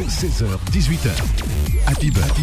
16h, 0.00 0.46
18h. 0.72 1.10
Happy 1.86 2.10
Beurre, 2.10 2.24
Happy 2.26 2.42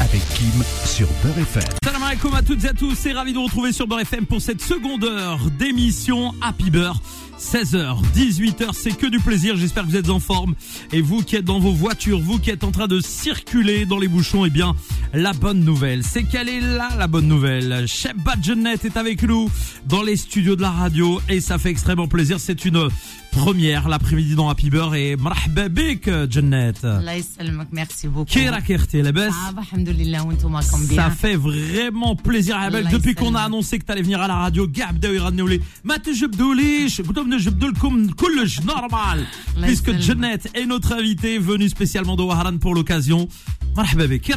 avec 0.00 0.22
Kim 0.34 0.62
sur 0.84 1.08
Beurre 1.24 1.38
FM 1.38 1.99
Salam 2.09 2.09
alaikum 2.09 2.33
à 2.33 2.41
toutes 2.41 2.63
et 2.63 2.69
à 2.69 2.73
tous, 2.73 2.95
c'est 2.95 3.13
ravi 3.13 3.31
de 3.31 3.37
vous 3.37 3.43
retrouver 3.43 3.71
sur 3.71 3.85
Beurre 3.85 3.99
FM 3.99 4.25
pour 4.25 4.41
cette 4.41 4.59
seconde 4.59 5.03
heure 5.03 5.51
d'émission 5.51 6.33
Happy 6.41 6.71
Beurre. 6.71 6.99
16h, 7.39 8.01
18h, 8.15 8.69
c'est 8.73 8.97
que 8.97 9.05
du 9.05 9.19
plaisir, 9.19 9.55
j'espère 9.55 9.83
que 9.83 9.89
vous 9.89 9.95
êtes 9.95 10.09
en 10.09 10.19
forme. 10.19 10.55
Et 10.91 11.01
vous 11.01 11.21
qui 11.21 11.35
êtes 11.35 11.45
dans 11.45 11.59
vos 11.59 11.73
voitures, 11.73 12.19
vous 12.19 12.39
qui 12.39 12.49
êtes 12.49 12.63
en 12.63 12.71
train 12.71 12.87
de 12.87 12.99
circuler 13.01 13.85
dans 13.85 13.99
les 13.99 14.07
bouchons, 14.07 14.45
eh 14.45 14.49
bien, 14.49 14.75
la 15.13 15.33
bonne 15.33 15.59
nouvelle, 15.59 16.01
c'est 16.03 16.23
qu'elle 16.23 16.49
est 16.49 16.61
là, 16.61 16.89
la 16.97 17.05
bonne 17.05 17.27
nouvelle. 17.27 17.85
Chef 17.87 18.15
Badgenet 18.15 18.79
est 18.83 18.97
avec 18.97 19.21
nous 19.21 19.51
dans 19.85 20.01
les 20.01 20.15
studios 20.15 20.55
de 20.55 20.63
la 20.63 20.71
radio 20.71 21.21
et 21.29 21.39
ça 21.39 21.59
fait 21.59 21.69
extrêmement 21.69 22.07
plaisir. 22.07 22.39
C'est 22.39 22.65
une 22.65 22.89
première 23.31 23.89
l'après-midi 23.89 24.35
dans 24.35 24.49
Happy 24.49 24.69
Beurre 24.69 24.95
et 24.95 25.17
مرحبا 25.17 25.67
بك 25.67 26.09
جنات 26.09 26.85
الله 26.85 27.11
يسلمك 27.11 27.67
ميرسي 27.73 28.07
بوكو 28.07 28.33
كي 28.33 28.49
راكي 28.49 28.75
اختي 28.75 29.01
لاباس 29.01 29.33
صعبة 29.33 29.61
الحمد 29.61 29.89
لله 29.89 30.23
وانتم 30.23 30.55
راكم 30.55 30.87
Ça 30.87 30.89
بيان 30.89 31.11
fait 31.11 31.35
vraiment 31.35 31.98
plaisir 32.16 32.56
à 32.56 32.70
depuis 32.70 33.14
qu'on 33.14 33.34
a 33.34 33.42
annoncé 33.42 33.78
que 33.78 33.84
t'allais 33.84 34.02
venir 34.02 34.20
à 34.20 34.28
la 34.28 34.36
radio. 34.36 34.66
Gab 34.66 34.94
de 34.94 35.00
Daouiradnoulé. 35.00 35.60
Maté 35.84 36.14
Jebdouli, 36.14 36.94
Boutoum 37.04 37.28
de 37.28 38.12
Koulj, 38.12 38.60
normal. 38.64 39.26
Puisque 39.62 39.96
Jeannette 39.98 40.48
est 40.54 40.66
notre 40.66 40.92
invitée, 40.92 41.38
venue 41.38 41.68
spécialement 41.68 42.16
de 42.16 42.22
Waharan 42.22 42.58
pour 42.58 42.74
l'occasion. 42.74 43.28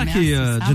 Merci, 0.06 0.34
euh, 0.34 0.60
bah, 0.60 0.66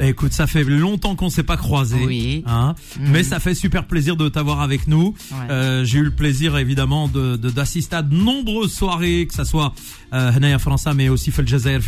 Écoute, 0.00 0.32
ça 0.32 0.46
fait 0.46 0.64
longtemps 0.64 1.16
qu'on 1.16 1.26
ne 1.26 1.30
s'est 1.30 1.42
pas 1.42 1.56
croisé. 1.56 1.98
Oui. 2.04 2.44
Hein. 2.46 2.74
Mais 3.00 3.22
ça 3.22 3.40
fait 3.40 3.54
super 3.54 3.86
plaisir 3.86 4.16
de 4.16 4.28
t'avoir 4.28 4.60
avec 4.60 4.86
nous. 4.86 5.14
Euh, 5.50 5.84
j'ai 5.84 5.98
eu 5.98 6.04
le 6.04 6.10
plaisir, 6.10 6.56
évidemment, 6.58 7.08
d'assister 7.08 7.96
de, 7.96 8.02
de, 8.02 8.06
à 8.06 8.08
de 8.08 8.14
nombreuses 8.14 8.72
soirées, 8.72 9.26
que 9.26 9.34
ce 9.34 9.44
soit 9.44 9.72
euh, 10.12 10.32
Hanaya 10.32 10.58
França, 10.58 10.94
mais 10.94 11.08
aussi 11.08 11.30
Fel 11.30 11.48
Jazair, 11.48 11.80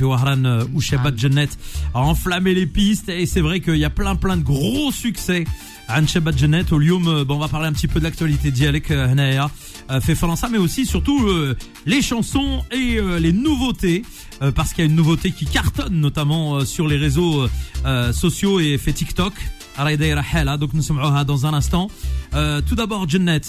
ou 0.72 0.80
Shabbat 0.80 1.18
Jeannet, 1.18 1.48
a 1.94 2.00
enflammé 2.00 2.54
les 2.54 2.66
pistes. 2.66 3.08
Et 3.08 3.26
c'est 3.26 3.40
vrai 3.40 3.60
qu'il 3.60 3.76
y 3.76 3.84
a 3.84 3.90
plein, 3.90 4.16
plein 4.16 4.36
de 4.36 4.42
gros 4.42 4.90
succès. 4.90 5.44
عن 5.91 6.07
شباب 6.07 6.35
جنات 6.35 6.73
واليوم 6.73 7.05
euh, 7.05 7.25
bon, 7.25 7.35
on 7.35 7.39
va 7.39 7.47
parler 7.47 7.67
un 7.67 7.73
petit 7.73 7.87
peu 7.87 7.99
de 7.99 8.05
l'actualité 8.05 8.51
ديالك 8.51 8.91
euh, 8.91 8.95
هنايا 8.95 9.49
euh, 9.91 9.99
في 9.99 10.15
فرنسا 10.15 10.47
mais 10.47 10.57
aussi 10.57 10.85
surtout 10.85 11.27
euh, 11.27 11.55
les 11.85 12.01
chansons 12.01 12.63
et 12.71 12.97
euh, 12.97 13.19
les 13.19 13.33
nouveautés 13.33 14.03
euh, 14.41 14.51
parce 14.51 14.73
qu'il 14.73 14.83
y 14.85 14.87
a 14.87 14.89
une 14.89 14.95
nouveauté 14.95 15.31
qui 15.31 15.45
cartonne 15.45 15.99
notamment 16.01 16.55
euh, 16.55 16.65
sur 16.65 16.87
les 16.87 16.97
réseaux 16.97 17.41
euh, 17.41 17.49
euh, 17.85 18.13
sociaux 18.13 18.59
et 18.59 18.77
fait 18.77 18.93
TikTok 18.93 19.33
راهي 19.79 19.95
دايره 19.95 20.21
حالها 20.21 20.57
donc 20.57 20.75
نسمعوها 20.75 21.23
dans 21.23 21.45
un 21.45 21.53
instant 21.53 21.87
euh, 22.33 22.61
tout 22.61 22.75
d'abord 22.75 23.05
جنات 23.07 23.47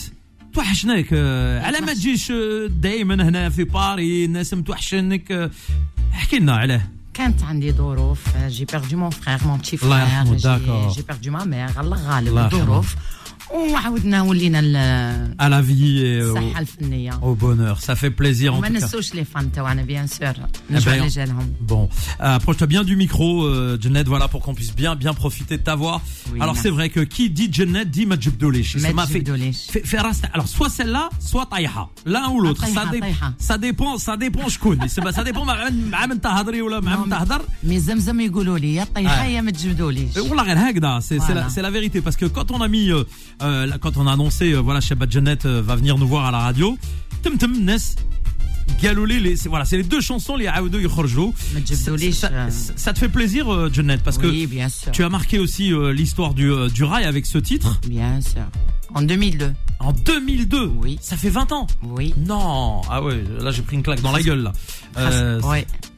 توحشناك 0.55 1.07
euh, 1.07 1.65
على 1.65 1.81
ما 1.81 1.95
تجيش 1.95 2.33
euh, 2.33 2.35
دايما 2.71 3.15
هنا 3.29 3.49
في 3.51 3.65
باري 3.65 4.25
الناس 4.25 4.55
متوحشنك 4.55 5.51
euh, 5.51 5.55
احكي 6.15 6.39
لنا 6.39 6.57
عليه 6.57 6.91
كانت 7.15 7.43
عندي 7.43 7.73
ظروف 7.73 8.37
جي 8.39 8.65
بيردو 8.65 8.97
مون 8.97 9.11
فخير 9.11 9.39
مون 9.45 9.59
بتي 9.59 9.79
الله 9.83 10.01
يرحمه، 10.01 10.25
فخير 10.25 10.59
داكور. 10.59 10.89
جي 10.89 11.03
بيردو 11.03 11.31
ما 11.31 11.45
ميغ 11.45 11.81
الله 11.81 11.81
الله 11.81 12.09
غالب 12.09 12.27
يرحمه. 12.27 12.47
الظروف 12.47 12.95
وعاودنا 13.53 14.23
ولينا 14.23 14.61
ال- 14.61 15.35
à 15.41 15.49
la 15.49 15.61
vie 15.63 15.99
et 16.03 16.23
au, 16.23 16.37
الصحة 16.37 16.61
الفنية 16.61 17.13
au 17.23 17.35
bonheur 17.35 17.81
ça 17.81 17.95
fait 17.97 18.11
plaisir 18.11 18.55
en 18.55 18.59
وما 18.59 18.69
tout 18.69 18.73
cas 18.73 18.77
نسوش 18.85 19.15
لي 19.15 19.25
فان 19.25 19.53
تاعنا 19.53 19.83
بيان 19.83 20.07
سور 20.07 20.33
ben, 20.33 20.39
نجوا 20.71 20.93
على 20.93 21.09
جالهم 21.09 21.53
Bon, 21.69 21.89
euh, 22.21 22.37
approche-toi 22.39 22.67
bien 22.67 22.83
du 22.85 22.97
micro, 22.97 23.29
euh, 23.45 23.79
Jeannette, 23.83 24.09
voilà, 24.15 24.27
pour 24.33 24.41
qu'on 24.45 24.55
puisse 24.61 24.75
bien, 24.83 24.93
bien 25.05 25.13
profiter 25.23 25.57
de 25.61 25.63
ta 25.71 25.75
voix. 25.83 25.99
Oui, 26.33 26.39
Alors 26.43 26.55
merci. 26.55 26.63
c'est 26.63 26.75
vrai 26.79 26.89
que 26.95 27.01
qui 27.15 27.25
dit 27.39 27.49
Jeannette 27.57 27.91
dit 27.99 28.07
Majibdolish. 28.13 28.71
Ça 28.73 28.79
m'a 28.79 28.89
fait, 28.89 28.95
Majibdolish. 29.19 29.61
fait, 29.75 29.85
fait 29.91 30.01
rasta- 30.09 30.31
Alors 30.37 30.49
soit 30.57 30.71
celle-là, 30.79 31.05
soit 31.31 31.47
Taïha. 31.53 31.85
L'un 32.13 32.27
ou 32.35 32.39
l'autre. 32.45 32.63
Ah, 32.65 32.69
Ça, 32.69 32.73
Taïha, 32.81 32.93
dé- 32.95 33.01
Taïha. 33.07 33.29
ça 33.49 33.57
dépend, 33.67 33.93
ça 34.07 34.15
dépend 34.25 34.45
je 34.55 34.59
connais. 34.65 34.89
C'est- 34.95 35.03
Ça 35.19 35.25
dépend 35.29 35.45
مع 35.51 35.57
من- 35.71 35.91
مع 35.91 36.07
من 36.07 36.21
تهضري 36.21 36.63
ولا 36.63 36.81
مع 36.81 36.97
من 37.05 37.11
تهضر. 37.11 37.41
مي 37.65 37.81
زمزم 37.81 38.21
يقولوا 38.21 38.59
لي 38.59 38.75
يا 38.75 38.85
طيحة 38.95 39.23
Ouais. 39.25 39.29
يا 39.29 39.41
ما 39.41 39.51
تجبدوليش 39.51 40.15
Euh, 40.15 40.19
والله 40.19 40.43
غير 40.43 40.59
هكذا. 40.71 41.01
C'est 41.01 41.03
c'est 41.03 41.35
la, 41.35 41.43
Voilà. 41.43 41.49
c'est 41.55 41.63
la 41.63 41.71
vérité 41.71 42.01
parce 42.07 42.17
que 42.17 42.27
quand 42.37 42.51
on 42.51 42.61
a 42.63 42.69
mis, 42.69 42.91
euh, 42.91 43.05
euh, 43.44 43.68
quand 43.82 43.98
on 43.98 44.08
a 44.08 44.14
annoncé, 44.14 44.54
euh, 44.54 44.60
voilà, 44.60 44.80
Shabbat 44.80 45.12
Janet 45.12 45.46
euh, 45.46 45.62
va 45.62 45.76
venir 45.76 45.98
nous 45.98 46.08
voir 46.08 46.26
à 46.26 46.32
la 46.32 46.40
radio. 46.40 46.78
Tum 47.22 47.38
Tum 47.38 47.58
Ness. 47.64 47.96
Galolé, 48.82 49.20
les, 49.20 49.36
c'est, 49.36 49.50
voilà, 49.50 49.66
c'est 49.66 49.78
les 49.78 49.84
deux 49.84 50.02
chansons, 50.02 50.36
les 50.36 50.48
Aoudo 50.48 50.80
et 50.80 50.88
Khorjo. 50.88 51.34
Ça, 52.76 52.94
te 52.94 53.00
fait 53.00 53.10
plaisir, 53.10 53.54
euh, 53.54 53.70
Janet, 53.72 54.02
parce 54.02 54.18
oui, 54.18 54.44
que 54.44 54.50
bien 54.50 54.70
sûr. 54.70 54.92
tu 54.92 55.04
as 55.04 55.10
marqué 55.10 55.40
aussi 55.40 55.72
l'histoire 55.94 56.34
du, 56.34 56.52
rail 56.52 57.06
avec 57.06 57.26
ce 57.26 57.38
titre. 57.38 57.80
Bien 57.88 58.20
sûr. 58.22 58.44
En 58.94 59.02
2002. 59.02 59.54
En 59.80 59.92
2002 59.92 60.72
Oui. 60.82 60.98
Ça 61.02 61.18
fait 61.18 61.30
20 61.30 61.52
ans? 61.52 61.68
Oui. 61.84 62.14
Non 62.18 62.82
Ah 62.90 63.02
ouais, 63.02 63.24
là 63.40 63.52
j'ai 63.52 63.64
pris 63.64 63.76
une 63.76 63.84
claque 63.84 64.02
dans 64.02 64.12
la 64.12 64.22
gueule 64.22 64.44
là. 64.44 64.54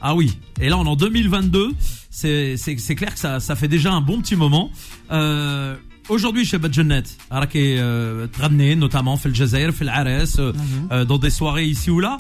Ah 0.02 0.16
oui. 0.16 0.38
Et 0.62 0.70
là 0.70 0.78
on 0.78 0.86
est 0.86 0.90
en 0.90 0.96
2022. 0.96 1.74
C'est, 2.10 2.56
clair 2.96 3.14
que 3.14 3.20
ça, 3.20 3.40
ça 3.40 3.56
fait 3.56 3.68
déjà 3.68 3.92
un 3.92 4.02
bon 4.02 4.22
petit 4.22 4.36
moment. 4.36 4.72
Euh, 5.12 5.76
Aujourd'hui 6.09 6.45
chez 6.45 6.59
Badjenet, 6.59 7.09
راكي 7.33 7.79
euh, 7.79 8.29
تغني 8.39 8.89
notamment 8.89 9.15
في 9.19 9.27
الجزائر 9.27 9.73
في 9.73 9.83
العراس 9.83 10.37
euh, 10.37 10.41
euh, 10.91 11.05
dans 11.05 11.19
des 11.19 11.31
soirées 11.31 11.67
ici 11.67 11.91
ou 11.91 12.01
là. 12.01 12.17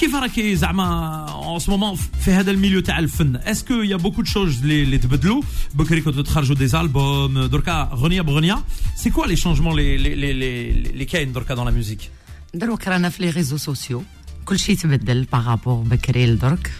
كيف 0.00 0.14
راكي 0.14 0.56
زعما 0.56 1.26
en 1.56 1.58
ce 1.58 1.70
moment 1.70 1.98
في 2.20 2.30
هذا 2.30 2.50
الميليو 2.50 2.80
تاع 2.80 2.98
الفن 2.98 3.38
est-ce 3.38 3.64
qu'il 3.64 3.90
y 3.90 3.94
a 3.94 3.98
beaucoup 3.98 4.22
de 4.22 4.28
choses 4.28 4.62
اللي 4.62 4.82
اللي 4.82 4.98
تبدلوا 4.98 5.42
بكري 5.74 6.00
كنتوا 6.00 6.22
تخرجوا 6.22 6.56
des 6.56 6.70
albums 6.72 7.48
دركا 7.50 7.90
غنية 7.94 8.20
بغنية 8.22 8.62
c'est 8.96 9.10
quoi 9.10 9.26
les 9.26 9.36
changements 9.36 9.74
les 9.74 9.98
les 9.98 10.14
les 10.16 10.32
les 10.32 10.92
les 10.98 11.04
كاين 11.04 11.32
دركا 11.32 11.54
dans 11.54 11.64
la 11.64 11.72
musique 11.72 12.08
دروك 12.54 12.88
رانا 12.88 13.08
في 13.08 13.22
لي 13.22 13.30
ريزو 13.30 13.56
سوسيو 13.56 14.02
كل 14.44 14.58
شيء 14.58 14.76
تبدل 14.76 15.24
بارابور 15.32 15.82
بكري 15.82 16.26
لدرك 16.26 16.72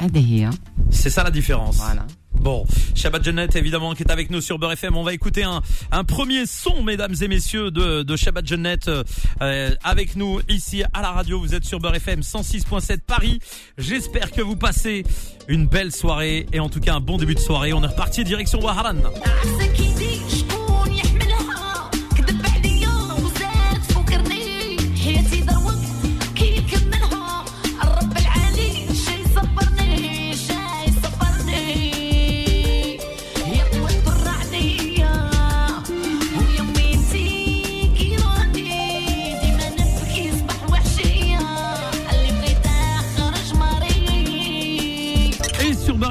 هذه 0.00 0.18
هي 0.34 0.50
c'est 0.90 1.10
ça 1.10 1.24
la 1.24 1.30
différence 1.30 1.76
Voilà. 1.76 2.06
Bon, 2.45 2.63
Shabbat 2.93 3.23
Jeannette 3.23 3.55
évidemment 3.55 3.95
qui 3.95 4.03
est 4.03 4.11
avec 4.11 4.29
nous 4.29 4.39
sur 4.39 4.59
Beurre 4.59 4.73
FM. 4.73 4.95
On 4.95 5.01
va 5.01 5.13
écouter 5.13 5.41
un, 5.41 6.03
premier 6.03 6.45
son, 6.45 6.83
mesdames 6.83 7.15
et 7.19 7.27
messieurs, 7.27 7.71
de, 7.71 8.03
de 8.03 8.15
Shabbat 8.15 8.45
Jeannette 8.45 8.87
euh, 8.87 9.71
avec 9.83 10.15
nous 10.15 10.39
ici 10.47 10.83
à 10.93 11.01
la 11.01 11.09
radio. 11.09 11.39
Vous 11.39 11.55
êtes 11.55 11.65
sur 11.65 11.79
Beurre 11.79 11.95
FM 11.95 12.19
106.7 12.19 12.99
Paris. 12.99 13.39
J'espère 13.79 14.29
que 14.29 14.43
vous 14.43 14.55
passez 14.55 15.05
une 15.47 15.65
belle 15.65 15.91
soirée 15.91 16.45
et 16.53 16.59
en 16.59 16.69
tout 16.69 16.79
cas 16.79 16.93
un 16.93 16.99
bon 16.99 17.17
début 17.17 17.33
de 17.33 17.39
soirée. 17.39 17.73
On 17.73 17.83
est 17.83 17.87
reparti 17.87 18.23
direction 18.23 18.59
Waharan. 18.61 18.97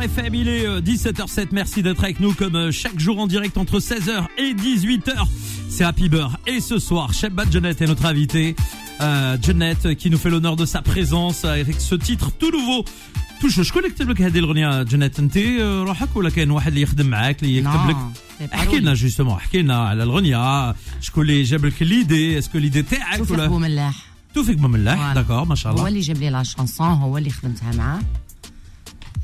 FM, 0.03 0.35
il 0.35 0.47
est 0.49 0.65
euh, 0.67 0.81
17h07. 0.81 1.47
Merci 1.53 1.81
d'être 1.81 2.03
avec 2.03 2.19
nous 2.19 2.33
comme 2.33 2.55
euh, 2.55 2.71
chaque 2.71 2.99
jour 2.99 3.17
en 3.19 3.27
direct 3.27 3.57
entre 3.57 3.79
16h 3.79 4.25
et 4.37 4.53
18h. 4.53 5.13
C'est 5.69 5.83
Happy 5.85 6.09
Beurre. 6.09 6.37
Et 6.47 6.59
ce 6.59 6.79
soir, 6.79 7.13
Shabbat 7.13 7.49
Jeannette 7.51 7.81
est 7.81 7.87
notre 7.87 8.05
invité. 8.05 8.55
Euh, 9.01 9.37
Jeannette 9.41 9.85
euh, 9.85 9.93
qui 9.93 10.09
nous 10.09 10.17
fait 10.17 10.29
l'honneur 10.29 10.55
de 10.57 10.65
sa 10.65 10.81
présence 10.81 11.45
euh, 11.45 11.61
avec 11.61 11.79
ce 11.79 11.95
titre 11.95 12.31
tout 12.37 12.51
nouveau. 12.51 12.83
tout 13.39 13.49
je 13.49 13.61
connais 13.71 13.89
كتب 13.89 14.09
لك 14.09 14.21
هذه 14.21 14.39
الاغنيه 14.39 14.83
جنات 14.83 15.19
انت 15.19 15.37
آه، 15.37 15.83
روحك 15.83 16.15
ولا 16.15 16.29
كاين 16.29 16.51
واحد 16.51 16.67
اللي 16.67 16.81
يخدم 16.81 17.05
معاك 17.05 17.43
اللي 17.43 17.57
يكتب 17.57 17.89
لك 17.89 17.95
Non, 17.95 18.43
c'est 18.43 18.51
pas 18.51 18.53
احكي 18.55 18.79
لنا 18.79 18.95
lui. 18.95 18.97
جوستومون 18.97 19.35
احكي 19.35 19.61
لنا 19.61 19.77
على 19.83 20.03
الاغنيه 20.03 20.75
شكون 21.01 21.23
اللي 21.23 21.43
جاب 21.43 21.65
لك 21.65 21.81
ليدي 21.81 22.39
اسكو 22.39 22.57
ليدي 22.57 22.81
تاعك 22.81 23.17
توفيق 23.17 23.33
ولا 23.37 23.47
بوملاح 23.47 23.95
توفيق 24.35 24.55
بملاح 24.57 25.11
Voilà. 25.11 25.15
داكور 25.15 25.45
ما 25.45 25.55
شاء 25.55 25.71
هو 25.71 25.77
الله 25.77 25.87
اللي 25.89 25.99
جاب 25.99 26.17
لي 26.17 26.29
لا 26.29 26.43
شانسون 26.43 26.87
هو 26.87 27.17
اللي 27.17 27.29
خدمتها 27.29 27.71
معاه 27.75 27.99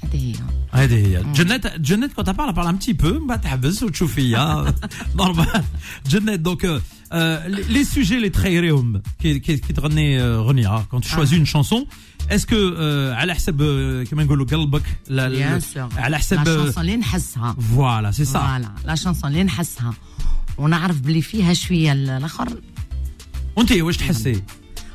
هذه 0.03 0.15
هي 0.15 0.35
هذه 0.71 1.07
هي 1.07 1.23
جنات 1.33 1.79
جنات 1.79 2.13
كنت 2.13 2.29
بارل 2.29 2.53
بارل 2.53 2.67
ان 2.67 2.75
بتي 2.75 2.93
بو 2.93 3.19
ما 3.19 3.35
تحبس 3.35 3.83
وتشوف 3.83 4.13
فيا 4.13 4.73
نورمال 5.15 5.63
جنات 6.09 6.39
دونك 6.39 6.81
لي 7.69 7.83
سوجي 7.83 8.15
اللي 8.17 8.29
تخيريهم 8.29 9.01
كي 9.19 9.39
كي 9.39 9.57
كي 9.57 9.73
تغني 9.73 10.21
آه، 10.21 10.37
غنيه 10.39 10.81
كونت 10.81 11.03
شوازي 11.05 11.35
اون 11.37 11.45
شانسون 11.45 11.85
اسكو 12.31 12.55
على 13.13 13.35
حسب 13.35 13.61
آه، 13.61 14.03
كما 14.03 14.23
نقولوا 14.23 14.45
قلبك 14.45 14.83
لا- 15.07 15.29
لا- 15.29 15.35
بيان 15.35 15.59
سور 15.59 15.89
على 15.97 16.11
لا 16.11 16.17
حسب 16.17 16.35
شانسون 16.45 16.81
اللي 16.81 16.97
نحسها 16.97 17.53
فوالا 17.75 18.11
سي 18.11 18.25
سا 18.25 18.39
فوالا 18.39 18.71
لا 18.85 18.95
شانسون 18.95 19.31
اللي 19.31 19.43
نحسها 19.43 19.93
ونعرف 20.57 20.99
بلي 20.99 21.21
فيها 21.21 21.53
شويه 21.53 21.91
الاخر 21.93 22.49
وانت 23.55 23.71
واش 23.71 23.97
تحسي 23.97 24.41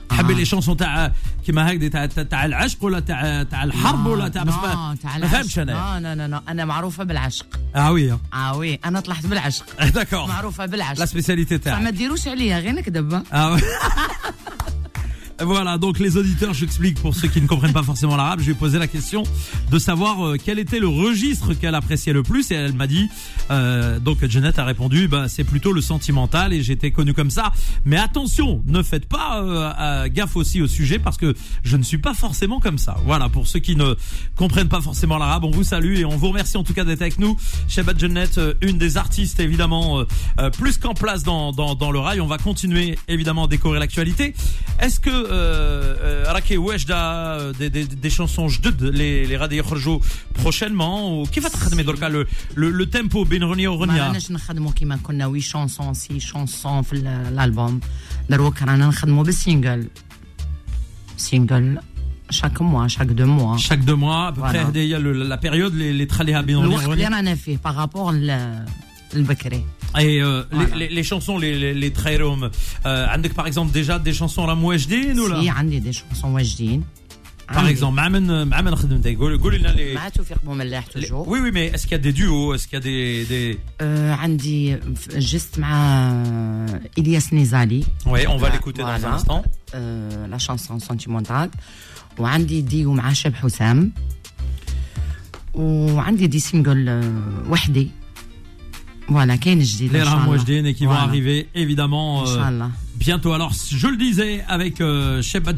تحبي 0.09 0.33
لي 0.33 0.45
شانسون 0.45 0.77
تاع 0.77 1.11
كيما 1.45 1.71
هكذا 1.71 1.87
تاع 1.87 2.05
تاع- 2.23 2.45
العشق 2.45 2.83
ولا 2.83 2.99
تاع 2.99 3.43
تاع 3.43 3.63
الحرب 3.63 4.05
ولا 4.05 4.27
تاع 4.27 4.43
بس 4.43 4.53
ما 4.53 4.95
فهمتش. 5.27 5.59
أنا. 5.59 5.99
لا 5.99 6.15
لا 6.15 6.27
لا 6.27 6.41
أنا 6.47 6.65
معروفة 6.65 7.03
بالعشق. 7.03 7.45
آه 7.75 7.91
وي. 7.91 8.17
آه 8.33 8.57
وي. 8.57 8.79
أنا 8.85 8.99
طلعت 8.99 9.25
بالعشق. 9.25 9.65
داكور 9.95 10.27
معروفة 10.27 10.65
لا 10.65 10.71
بالعشق 10.71 11.05
سبيسياليتي 11.05 11.57
بصح 11.57 11.67
ما 11.71 11.79
تاعك 11.81 11.93
ديروش 11.93 12.27
عليا 12.27 12.59
غير 12.59 12.71
نكذب. 12.71 13.23
آه. 13.33 13.59
Voilà, 15.41 15.77
donc 15.77 15.99
les 15.99 16.15
auditeurs, 16.15 16.53
j'explique 16.53 17.01
pour 17.01 17.13
ceux 17.13 17.27
qui 17.27 17.41
ne 17.41 17.47
comprennent 17.47 17.73
pas 17.73 17.83
forcément 17.83 18.15
l'arabe, 18.15 18.39
je 18.39 18.45
lui 18.45 18.51
ai 18.53 18.55
posé 18.55 18.79
la 18.79 18.87
question 18.87 19.23
de 19.69 19.79
savoir 19.79 20.25
euh, 20.25 20.37
quel 20.43 20.59
était 20.59 20.79
le 20.79 20.87
registre 20.87 21.53
qu'elle 21.53 21.75
appréciait 21.75 22.13
le 22.13 22.23
plus 22.23 22.51
et 22.51 22.55
elle 22.55 22.73
m'a 22.73 22.87
dit, 22.87 23.09
euh, 23.51 23.99
donc 23.99 24.25
Jeannette 24.25 24.59
a 24.59 24.63
répondu, 24.65 25.09
bah 25.09 25.27
c'est 25.27 25.43
plutôt 25.43 25.73
le 25.73 25.81
sentimental 25.81 26.53
et 26.53 26.63
j'étais 26.63 26.91
connu 26.91 27.13
comme 27.13 27.29
ça. 27.29 27.51
Mais 27.83 27.97
attention, 27.97 28.63
ne 28.65 28.81
faites 28.81 29.07
pas 29.07 29.41
euh, 29.41 29.71
euh, 29.77 30.07
gaffe 30.09 30.37
aussi 30.37 30.61
au 30.61 30.67
sujet 30.67 30.99
parce 30.99 31.17
que 31.17 31.35
je 31.63 31.75
ne 31.75 31.83
suis 31.83 31.97
pas 31.97 32.13
forcément 32.13 32.61
comme 32.61 32.77
ça. 32.77 32.95
Voilà, 33.05 33.27
pour 33.27 33.45
ceux 33.47 33.59
qui 33.59 33.75
ne 33.75 33.95
comprennent 34.37 34.69
pas 34.69 34.81
forcément 34.81 35.17
l'arabe, 35.17 35.43
on 35.43 35.51
vous 35.51 35.65
salue 35.65 35.97
et 35.97 36.05
on 36.05 36.15
vous 36.15 36.29
remercie 36.29 36.55
en 36.55 36.63
tout 36.63 36.73
cas 36.73 36.85
d'être 36.85 37.01
avec 37.01 37.19
nous. 37.19 37.35
Shebat 37.67 37.97
Jeannette, 37.97 38.37
euh, 38.37 38.53
une 38.61 38.77
des 38.77 38.95
artistes 38.95 39.41
évidemment 39.41 40.05
euh, 40.39 40.49
plus 40.49 40.77
qu'en 40.77 40.93
place 40.93 41.23
dans, 41.23 41.51
dans, 41.51 41.75
dans 41.75 41.91
le 41.91 41.99
rail. 41.99 42.21
On 42.21 42.27
va 42.27 42.37
continuer 42.37 42.97
évidemment 43.09 43.45
à 43.45 43.47
découvrir 43.47 43.81
l'actualité. 43.81 44.33
Est-ce 44.79 45.01
que 45.01 45.24
راكي 46.32 46.56
واجدة 46.56 47.52
des, 47.52 47.70
des, 47.70 47.84
des 48.06 48.10
chansons 48.10 48.46
جدد 48.48 48.80
les 48.96 49.30
les 49.30 49.40
غادي 49.40 49.56
يخرجوا 49.56 49.98
prochainement 50.44 51.00
وكيف 51.00 51.46
تخدمي 51.46 51.82
دركا 51.82 52.08
le, 52.08 52.26
le, 52.56 52.82
le 52.82 52.86
tempo 52.98 53.16
بين 53.28 53.44
غنية 53.44 53.68
ما 53.68 53.74
وغنية 53.74 54.06
راناش 54.06 54.30
نخدموا 54.30 54.72
كيما 54.72 54.96
كنا 54.96 55.26
وي 55.26 55.40
شونسون 55.40 55.94
سي 55.94 56.20
شونسون 56.20 56.82
في 56.82 56.92
ال- 56.92 57.06
الالبوم 57.06 57.80
دروك 58.30 58.62
رانا 58.62 58.86
نخدموا 58.86 59.24
بالسينجل 59.24 59.88
سينجل 61.16 61.78
شاك 62.30 62.62
موا 62.62 62.88
شاك 62.88 63.06
دو 63.06 63.26
موا 63.26 63.58
chaque 63.58 63.84
deux 63.84 63.96
mois 63.96 64.28
à 64.28 64.32
peu 64.32 64.40
près 64.42 64.52
Voilà. 64.52 64.66
هذه 64.68 64.78
هي 64.78 64.98
le- 64.98 65.28
la 65.32 65.36
période 65.36 65.72
les 65.74 65.92
les 66.04 66.08
تخليها 66.10 66.40
بين 66.40 66.56
غنية 66.56 66.66
الوقت 66.66 66.84
اللي 66.84 66.88
وغنية 66.88 67.08
رانا 69.14 69.34
فيه 69.34 69.50
بارابور 69.50 69.60
البكري 69.60 69.64
et 69.94 70.22
euh, 70.22 70.44
Voilà. 70.52 70.74
les, 70.76 70.88
les, 70.88 70.94
les 70.96 71.02
chansons 71.02 71.38
les 71.38 71.58
les, 71.58 71.74
les 71.74 71.90
تخيرهم 71.92 72.50
euh, 72.50 72.50
عندك 72.86 73.32
par 73.32 73.46
exemple 73.46 73.72
déjà 73.72 73.98
des 73.98 74.12
chansons 74.18 74.38
راهم 74.38 74.64
واجدين 74.64 75.20
ولا 75.20 75.40
سي 75.42 75.48
عندي 75.50 75.78
دي 75.78 75.92
شونسون 75.92 76.30
واجدين 76.30 76.84
Par 77.50 77.56
عندي. 77.56 77.74
exemple, 77.76 77.84
مع 77.84 78.08
من 78.08 78.48
مع 78.48 78.60
من 78.60 78.76
خدمتك 78.76 79.16
قول 79.18 79.38
قولي 79.38 79.58
لنا 79.58 79.68
لي 79.68 79.94
مع 79.94 80.08
توفيق 80.08 80.38
بوملاح 80.44 80.86
les- 80.86 80.92
توجور 80.92 81.26
Oui 81.26 81.38
oui 81.44 81.50
mais 81.52 81.74
est-ce 81.76 81.86
qu'il 81.86 81.96
y 81.96 82.00
a 82.00 82.12
des 82.12 82.12
duos 82.12 82.54
est-ce 82.54 82.68
qu'il 82.68 82.78
y 82.78 82.82
a 82.82 82.84
des 82.84 83.28
des 83.30 83.58
آه 83.80 84.14
عندي 84.14 84.76
ف- 84.76 85.16
جست 85.16 85.58
مع 85.58 86.12
الياس 86.98 87.32
نيزالي 87.32 87.82
Ouais, 87.84 88.06
on 88.06 88.36
va 88.36 88.38
Voilà. 88.38 88.54
l'écouter 88.54 88.82
dans 88.82 88.88
un 88.88 88.98
Voilà. 88.98 89.14
instant. 89.18 89.42
آه 89.74 90.26
لا 90.26 90.38
شانسون 90.38 90.78
سونتيمونتال 90.78 91.50
وعندي 92.18 92.60
ديو 92.60 92.92
مع 92.92 93.12
شاب 93.12 93.34
حسام 93.34 93.92
وعندي 95.54 96.26
دي 96.26 96.38
سينجل 96.40 96.88
آه 96.88 97.42
وحدي 97.50 97.90
Voilà, 99.07 99.35
les 99.35 100.01
Ramouajdine 100.01 100.65
et 100.65 100.73
qui 100.73 100.85
vont 100.85 100.91
arriver 100.91 101.47
évidemment 101.53 102.27
euh, 102.27 102.67
bientôt. 102.95 103.33
Alors, 103.33 103.53
je 103.53 103.87
le 103.87 103.97
disais 103.97 104.43
avec 104.47 104.81
euh, 104.81 105.21
Sheba 105.21 105.53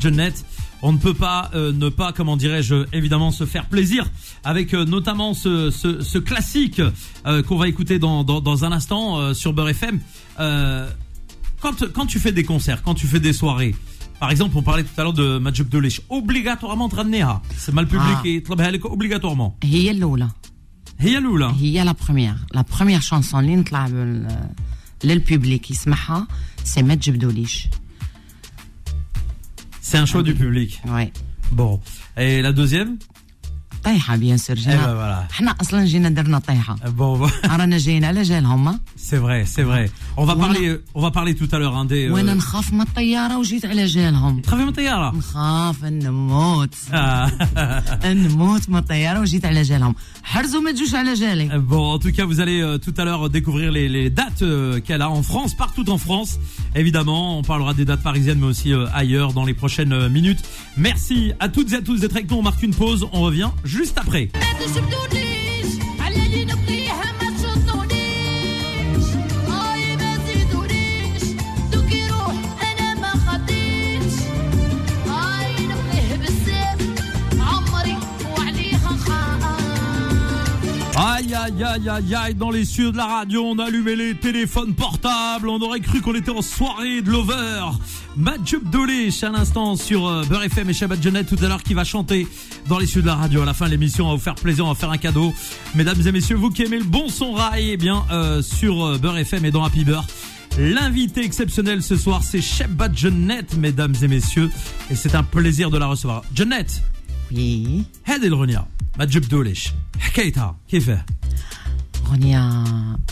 on 0.83 0.93
ne 0.93 0.97
peut 0.97 1.13
pas 1.13 1.49
euh, 1.55 1.71
ne 1.71 1.89
pas, 1.89 2.11
comment 2.11 2.37
dirais-je, 2.37 2.85
évidemment 2.93 3.31
se 3.31 3.45
faire 3.45 3.65
plaisir 3.65 4.09
avec 4.43 4.73
euh, 4.73 4.85
notamment 4.85 5.33
ce, 5.33 6.17
classique 6.19 6.81
qu'on 7.47 7.57
va 7.57 7.67
écouter 7.67 7.99
dans, 7.99 8.65
un 8.65 8.71
instant 8.71 9.33
sur 9.33 9.53
Beurre 9.53 9.69
FM. 9.69 9.99
quand, 11.61 12.05
tu 12.07 12.19
fais 12.19 12.31
des 12.31 12.43
concerts, 12.43 12.83
quand 12.83 12.95
tu 12.95 13.07
fais 13.07 13.19
des 13.19 13.33
soirées, 13.33 13.75
par 14.19 14.31
exemple, 14.31 14.57
on 14.57 14.63
parlait 14.63 14.83
tout 14.83 14.99
à 14.99 15.03
l'heure 15.03 15.13
de 15.13 15.37
Majib 15.37 15.69
Dolich, 15.69 16.01
obligatoirement 16.09 16.89
Tranneha. 16.89 17.41
C'est 17.55 17.73
mal 17.73 17.87
public 17.87 18.17
ah. 18.17 18.21
et 18.25 18.43
obligatoirement. 18.83 19.55
هي 20.98 21.18
الاولى 21.18 21.44
هي 21.44 21.50
الأولى. 21.50 21.78
هي 21.78 21.84
لا 21.84 21.92
بروميير 22.04 22.34
لا 22.54 22.64
بروميير 22.76 23.00
شانسون 23.00 23.40
اللي 23.44 23.56
نطلع 23.56 23.86
بال- 23.88 24.50
للبوبليك 25.04 25.70
يسمعها 25.70 26.26
سي 26.64 26.82
ما 26.82 26.94
تجبدوليش 26.94 27.66
C'est 29.82 29.98
un 29.98 30.06
choix 30.06 30.22
du 30.22 30.34
public. 30.34 30.80
وي 30.88 31.12
Bon. 31.52 31.80
Et 32.16 32.40
la 32.40 32.52
deuxième 32.52 32.98
طيحه 33.86 34.16
بيان 34.16 34.36
سور 34.36 34.56
Eh 34.56 34.58
ben 34.58 34.62
جينا 34.62 35.26
voilà. 35.28 35.32
حنا 35.32 35.54
اصلا 35.60 35.84
جينا 35.84 36.08
درنا 36.08 36.38
طيحه 36.38 36.76
Bon, 36.98 37.30
رانا 37.50 37.78
جايين 37.78 38.04
على 38.04 38.22
جالهم 38.22 38.68
ها؟ 38.68 38.80
c'est 38.96 39.16
vrai, 39.18 39.44
c'est 39.56 39.62
vrai. 39.62 39.90
On 40.16 40.24
va 40.24 40.34
Voilà. 40.34 40.44
parler, 40.44 40.78
on 40.94 41.00
va 41.02 41.10
parler 41.10 41.34
tout 41.34 41.48
à 41.52 41.58
l'heure 41.58 41.76
hein, 41.76 41.84
des. 41.84 42.10
وانا 42.10 42.32
Euh... 42.32 42.36
نخاف 42.36 42.72
من 42.72 42.80
الطياره 42.80 43.38
وجيت 43.38 43.64
على 43.64 43.86
جالهم 43.86 44.42
Travaille 44.42 44.66
mon 44.66 44.72
taillard, 44.72 45.00
là. 45.12 45.16
نخاف 45.18 45.84
نموت 45.84 46.74
Ah. 46.92 48.06
نموت 48.06 48.68
من 48.70 48.76
الطياره 48.76 49.20
وجيت 49.20 49.44
على 49.44 49.62
جالهم 49.62 49.94
حرزوا 50.22 50.60
ما 50.60 50.72
تجوش 50.72 50.94
على 50.94 51.14
جالي 51.14 51.48
Bon, 51.70 51.84
en 51.94 51.98
tout 51.98 52.12
cas, 52.16 52.24
vous 52.24 52.40
allez 52.40 52.60
euh, 52.62 52.78
tout 52.78 52.94
à 52.98 53.04
l'heure 53.04 53.30
découvrir 53.30 53.70
les, 53.72 53.88
les 53.88 54.10
dates 54.10 54.42
euh, 54.42 54.80
qu'elle 54.80 55.02
a 55.02 55.10
en 55.10 55.22
France, 55.22 55.52
partout 55.64 55.86
en 55.90 55.98
France. 56.06 56.30
Évidemment, 56.82 57.38
on 57.38 57.42
parlera 57.52 57.72
des 57.74 57.84
dates 57.90 58.02
parisiennes, 58.10 58.38
mais 58.42 58.46
aussi 58.54 58.70
euh, 58.72 58.86
ailleurs 59.02 59.30
dans 59.38 59.44
les 59.50 59.54
prochaines 59.62 59.92
euh, 59.92 60.08
minutes. 60.18 60.42
Merci 60.76 61.18
à 61.44 61.48
toutes 61.54 61.70
et 61.72 61.76
à 61.76 61.82
tous 61.88 61.98
d'être 62.02 62.16
avec 62.18 62.30
nous. 62.30 62.36
On 62.42 62.46
marque 62.50 62.62
une 62.62 62.74
pause. 62.82 63.00
On 63.16 63.20
revient 63.28 63.50
juste 63.64 63.75
après. 63.97 64.29
Aïe, 81.27 81.35
aïe, 81.35 81.63
aïe, 81.63 81.89
aïe, 81.89 82.15
aïe, 82.15 82.35
dans 82.35 82.51
les 82.51 82.63
cieux 82.63 82.93
de 82.93 82.95
la 82.95 83.05
radio, 83.05 83.43
on 83.43 83.59
allumait 83.59 83.97
les 83.97 84.15
téléphones 84.15 84.73
portables, 84.73 85.49
on 85.49 85.59
aurait 85.59 85.81
cru 85.81 85.99
qu'on 85.99 86.15
était 86.15 86.31
en 86.31 86.41
soirée 86.41 87.01
de 87.01 87.11
l'over. 87.11 87.65
Majub 88.15 88.69
Dolish 88.69 89.23
à 89.23 89.29
l'instant 89.29 89.75
sur 89.75 90.07
euh, 90.07 90.23
Beurre 90.23 90.43
FM 90.43 90.69
et 90.69 90.73
Shabbat 90.73 91.03
Jeannette 91.03 91.27
tout 91.27 91.43
à 91.43 91.49
l'heure 91.49 91.63
qui 91.63 91.73
va 91.73 91.83
chanter 91.83 92.25
dans 92.69 92.79
les 92.79 92.87
cieux 92.87 93.01
de 93.01 93.07
la 93.07 93.15
radio. 93.15 93.41
À 93.41 93.45
la 93.45 93.53
fin 93.53 93.65
de 93.65 93.71
l'émission, 93.71 94.05
on 94.05 94.11
va 94.11 94.15
vous 94.15 94.21
faire 94.21 94.35
plaisir, 94.35 94.65
on 94.65 94.69
va 94.69 94.75
faire 94.75 94.89
un 94.91 94.97
cadeau. 94.97 95.33
Mesdames 95.75 96.01
et 96.05 96.11
messieurs, 96.13 96.37
vous 96.37 96.49
qui 96.49 96.63
aimez 96.63 96.77
le 96.77 96.85
bon 96.85 97.09
son 97.09 97.33
rail, 97.33 97.71
eh 97.71 97.77
bien, 97.77 98.05
euh, 98.09 98.41
sur 98.41 98.85
euh, 98.85 98.97
Beurre 98.97 99.17
FM 99.17 99.43
et 99.43 99.51
dans 99.51 99.65
Happy 99.65 99.83
Beurre. 99.83 100.07
L'invité 100.57 101.25
exceptionnel 101.25 101.83
ce 101.83 101.97
soir, 101.97 102.23
c'est 102.23 102.41
Shabbat 102.41 102.97
Jeannette, 102.97 103.57
mesdames 103.57 103.95
et 104.01 104.07
messieurs. 104.07 104.49
Et 104.89 104.95
c'est 104.95 105.13
un 105.13 105.23
plaisir 105.23 105.71
de 105.71 105.77
la 105.77 105.87
recevoir. 105.87 106.23
Jeannette, 106.33 106.83
وي 107.32 107.82
هذه 108.04 108.26
الغنية 108.26 108.66
مجب 108.98 109.28
دوليش 109.28 109.68
حكايتها 110.00 110.56
كيفاه؟ 110.68 111.06
اغنيه 112.06 112.64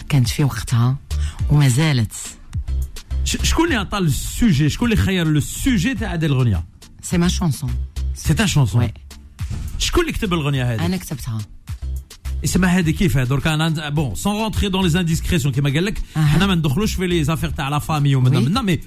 كانت 0.09 0.29
في 0.29 0.45
وقتها 0.45 0.97
وما 1.51 1.69
زالت 1.69 2.13
ش- 3.25 3.37
شكون 3.43 3.65
اللي 3.65 3.77
عطى 3.77 3.99
السوجي 3.99 4.69
شكون 4.69 4.93
اللي 4.93 5.03
خير 5.03 5.27
لو 5.27 5.41
سوجي 5.41 5.95
تاع 5.95 6.15
هذه 6.15 6.27
الغنيه 6.27 6.65
سي 7.03 7.19
ما 7.19 7.29
شونسون 7.29 7.75
سي 8.15 8.35
تا 8.35 8.47
شونسون 8.47 8.81
وي 8.83 8.93
شكون 9.79 10.01
اللي 10.03 10.13
كتب 10.13 10.33
الغنيه 10.33 10.75
هذه 10.75 10.87
انا 10.87 10.97
كتبتها 10.97 11.39
اسمها 12.45 12.79
هذه 12.79 12.91
كيف 12.91 13.19
درك 13.19 13.47
انا 13.47 13.89
بون 13.89 14.15
سون 14.15 14.33
رونتري 14.37 14.69
دون 14.69 14.87
لي 14.87 15.01
انديسكريسيون 15.01 15.55
كيما 15.55 15.71
قال 15.71 15.85
لك 15.85 16.03
أها. 16.17 16.27
حنا 16.27 16.47
ما 16.47 16.55
ندخلوش 16.55 16.95
في 16.95 17.07
لي 17.07 17.25
زافير 17.25 17.51
تاع 17.51 17.69
لا 17.69 17.79
فامي 17.79 18.15
ومنا 18.15 18.39
وي. 18.39 18.45
منا 18.45 18.63
مي 18.63 18.79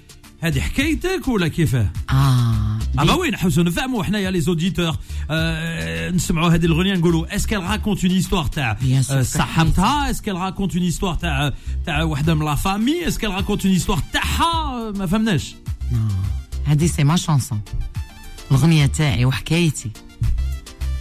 هذه 0.41 0.59
حكايتك 0.61 1.27
ولا 1.27 1.47
كيفاه؟ 1.47 1.89
اه 2.09 2.76
اه 2.99 3.03
با 3.05 3.13
وي 3.13 3.29
نحوسو 3.29 3.61
نفهموا 3.61 4.03
حنايا 4.03 4.31
لي 4.31 4.41
زوديتور 4.41 4.95
آه 5.31 6.09
نسمعوا 6.11 6.49
هذه 6.49 6.65
الاغنيه 6.65 6.95
نقولوا 6.95 7.35
اسكال 7.35 7.63
راكونت 7.63 8.05
اون 8.05 8.13
هيستوار 8.13 8.45
تاع 8.45 8.77
Bien 8.81 9.05
sûr 9.07 9.11
آه، 9.11 9.21
que 9.23 9.25
صاحبتها 9.25 10.09
اسكال 10.11 10.35
راكونت 10.35 10.75
اون 10.75 10.83
هيستوار 10.83 11.15
تاع 11.15 11.53
تاع 11.85 12.03
وحده 12.03 12.33
من 12.33 12.45
لا 12.45 12.55
فامي 12.55 13.07
اسكال 13.07 13.29
راكونت 13.31 13.65
اون 13.65 13.73
هيستوار 13.73 13.99
تاعها 14.13 14.91
ما 14.91 15.05
فهمناش 15.05 15.55
هذه 16.65 16.85
سي 16.87 17.03
ما 17.03 17.15
شونسون 17.15 17.61
الاغنيه 18.51 18.85
تاعي 18.85 19.25
وحكايتي 19.25 19.91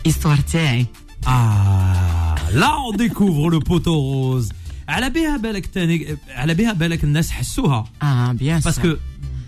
ايستوار 0.06 0.36
تاعي 0.36 0.86
آه 1.26 2.50
لا 2.50 2.68
on 2.92 2.96
découvre 2.96 3.50
le 3.54 3.60
poteau 3.70 3.86
rose 4.12 4.52
على 4.88 5.10
بها 5.10 5.36
بالك 5.36 5.66
تاني 5.66 6.16
على 6.28 6.54
بها 6.54 6.72
بالك 6.72 7.04
الناس 7.04 7.30
حسوها 7.30 7.84
اه 8.02 8.32
بيان 8.32 8.62
parce 8.62 8.78
que 8.78 8.86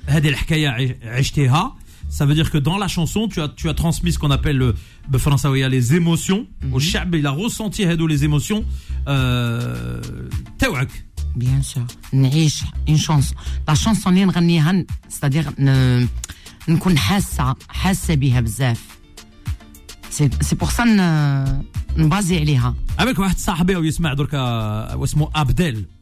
هذه 0.06 0.28
الحكايه 0.28 0.68
عش- 0.68 0.94
عشتيها 1.04 1.76
ça 2.08 2.26
veut 2.26 2.34
dire 2.34 2.50
que 2.50 2.58
dans 2.58 2.78
la 2.78 2.88
chanson 2.88 3.28
tu 3.28 3.40
as 3.40 3.48
tu 3.48 3.68
as 3.68 3.74
transmis 3.74 4.12
ce 4.12 4.18
qu'on 4.18 4.30
appelle 4.30 4.58
le 4.58 4.74
بالفرنساويه 5.08 5.68
les 5.68 5.94
émotions 5.94 6.46
والشعب 6.72 7.14
il 7.14 7.26
a 7.26 7.30
ressenti 7.30 7.84
هذو 7.84 8.08
les 8.08 8.24
émotions 8.24 8.64
euh, 9.08 10.00
تاوعك 10.58 11.04
بيان 11.36 11.62
سور 11.62 11.84
نعيش 12.12 12.64
اون 12.88 12.96
شونسون 12.96 13.36
لا 13.68 13.74
شونسون 13.74 14.12
اللي 14.12 14.24
نغنيها 14.24 14.84
ستادير 15.08 15.46
نكون 16.68 16.98
حاسه 16.98 17.56
حاسه 17.68 18.14
بها 18.14 18.40
بزاف 18.40 18.80
سي 20.10 20.30
سي 20.40 20.54
بور 20.54 20.68
سا 20.68 20.84
نبازي 21.96 22.38
عليها 22.38 22.74
avec 23.00 23.18
واحد 23.18 23.38
صاحبي 23.38 23.76
ويسمع 23.76 24.14
دركا 24.14 24.38
واسمه 24.94 25.30
ابدل 25.34 25.86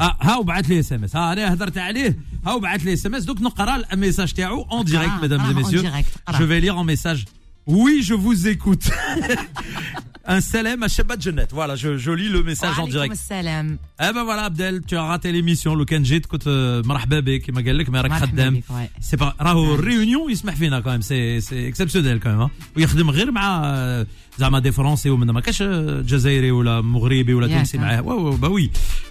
اه 0.00 0.16
ها 0.22 0.36
وبعث 0.36 0.66
لي 0.70 0.80
اس 0.80 0.92
ام 0.92 1.04
اس 1.04 1.16
ها 1.16 1.32
انا 1.32 1.52
هدرت 1.52 1.78
عليه 1.78 2.18
ها 2.46 2.52
وبعث 2.52 2.80
لي 2.84 2.92
اس 2.92 3.06
ام 3.06 3.14
اس 3.14 3.24
دوك 3.24 3.40
نقرا 3.42 3.82
الميساج 3.92 4.32
تاعو 4.32 4.62
اون 4.72 4.84
ديريكت 4.84 5.10
Ah, 5.10 5.22
mesdames 5.22 5.40
ah, 5.44 5.50
et 5.50 5.54
en 5.54 5.60
messieurs 5.60 5.82
direct, 5.82 6.18
قرا. 6.28 6.38
je 6.38 6.44
vais 6.44 6.60
lire 6.60 6.76
en 6.78 6.84
message 6.84 7.24
oui 7.66 8.02
je 8.02 8.14
vous 8.14 8.48
écoute 8.48 8.84
un 10.26 10.40
salam 10.40 10.82
à 10.82 10.88
Shabbat 10.88 11.20
Jeannette 11.22 11.52
voilà 11.52 11.74
je, 11.76 11.90
je 12.04 12.10
lis 12.20 12.28
le 12.28 12.42
message 12.42 12.76
en 12.78 12.80
وعليكم 12.82 12.98
direct 12.98 13.10
السلام 13.12 13.78
eh 14.02 14.12
ben 14.14 14.24
voilà 14.24 14.44
Abdel 14.50 14.80
tu 14.86 14.96
as 14.96 15.02
raté 15.02 15.32
l'émission 15.32 15.66
لو 15.66 15.84
كان 15.84 16.02
جيت 16.02 16.26
كنت 16.26 16.42
آه، 16.46 16.82
مرحبا 16.84 17.20
بك 17.20 17.42
كما 17.42 17.60
قال 17.62 17.78
لك 17.78 17.88
ما 17.90 18.00
راك 18.00 18.10
مرحبا 18.10 18.26
خدام 18.26 18.54
بك، 18.54 18.64
ouais. 18.70 19.00
سي 19.02 19.16
با 19.16 19.34
راهو 19.40 19.74
الريونيون 19.74 20.30
يسمح 20.32 20.54
فينا 20.54 20.80
كاين 20.80 21.00
سي 21.02 21.40
سي 21.40 21.68
اكسبسيونيل 21.68 22.18
كاين 22.18 22.48
ويخدم 22.76 23.10
غير 23.10 23.30
مع 23.30 23.62
آه، 23.64 24.06
زعما 24.38 24.58
دي 24.58 24.72
فرونسي 24.72 25.10
ومن 25.10 25.30
ما 25.30 25.40
كاش 25.40 25.62
آه، 25.62 26.00
جزائري 26.00 26.50
ولا 26.50 26.80
مغربي 26.80 27.34
ولا 27.34 27.46
ياك، 27.46 27.56
تونسي 27.56 27.78
آه. 27.78 27.80
معاه 27.80 28.02
Ouais, 28.02 28.04
ouais, 28.34 28.40
bah 28.40 28.48
oui. 28.50 28.70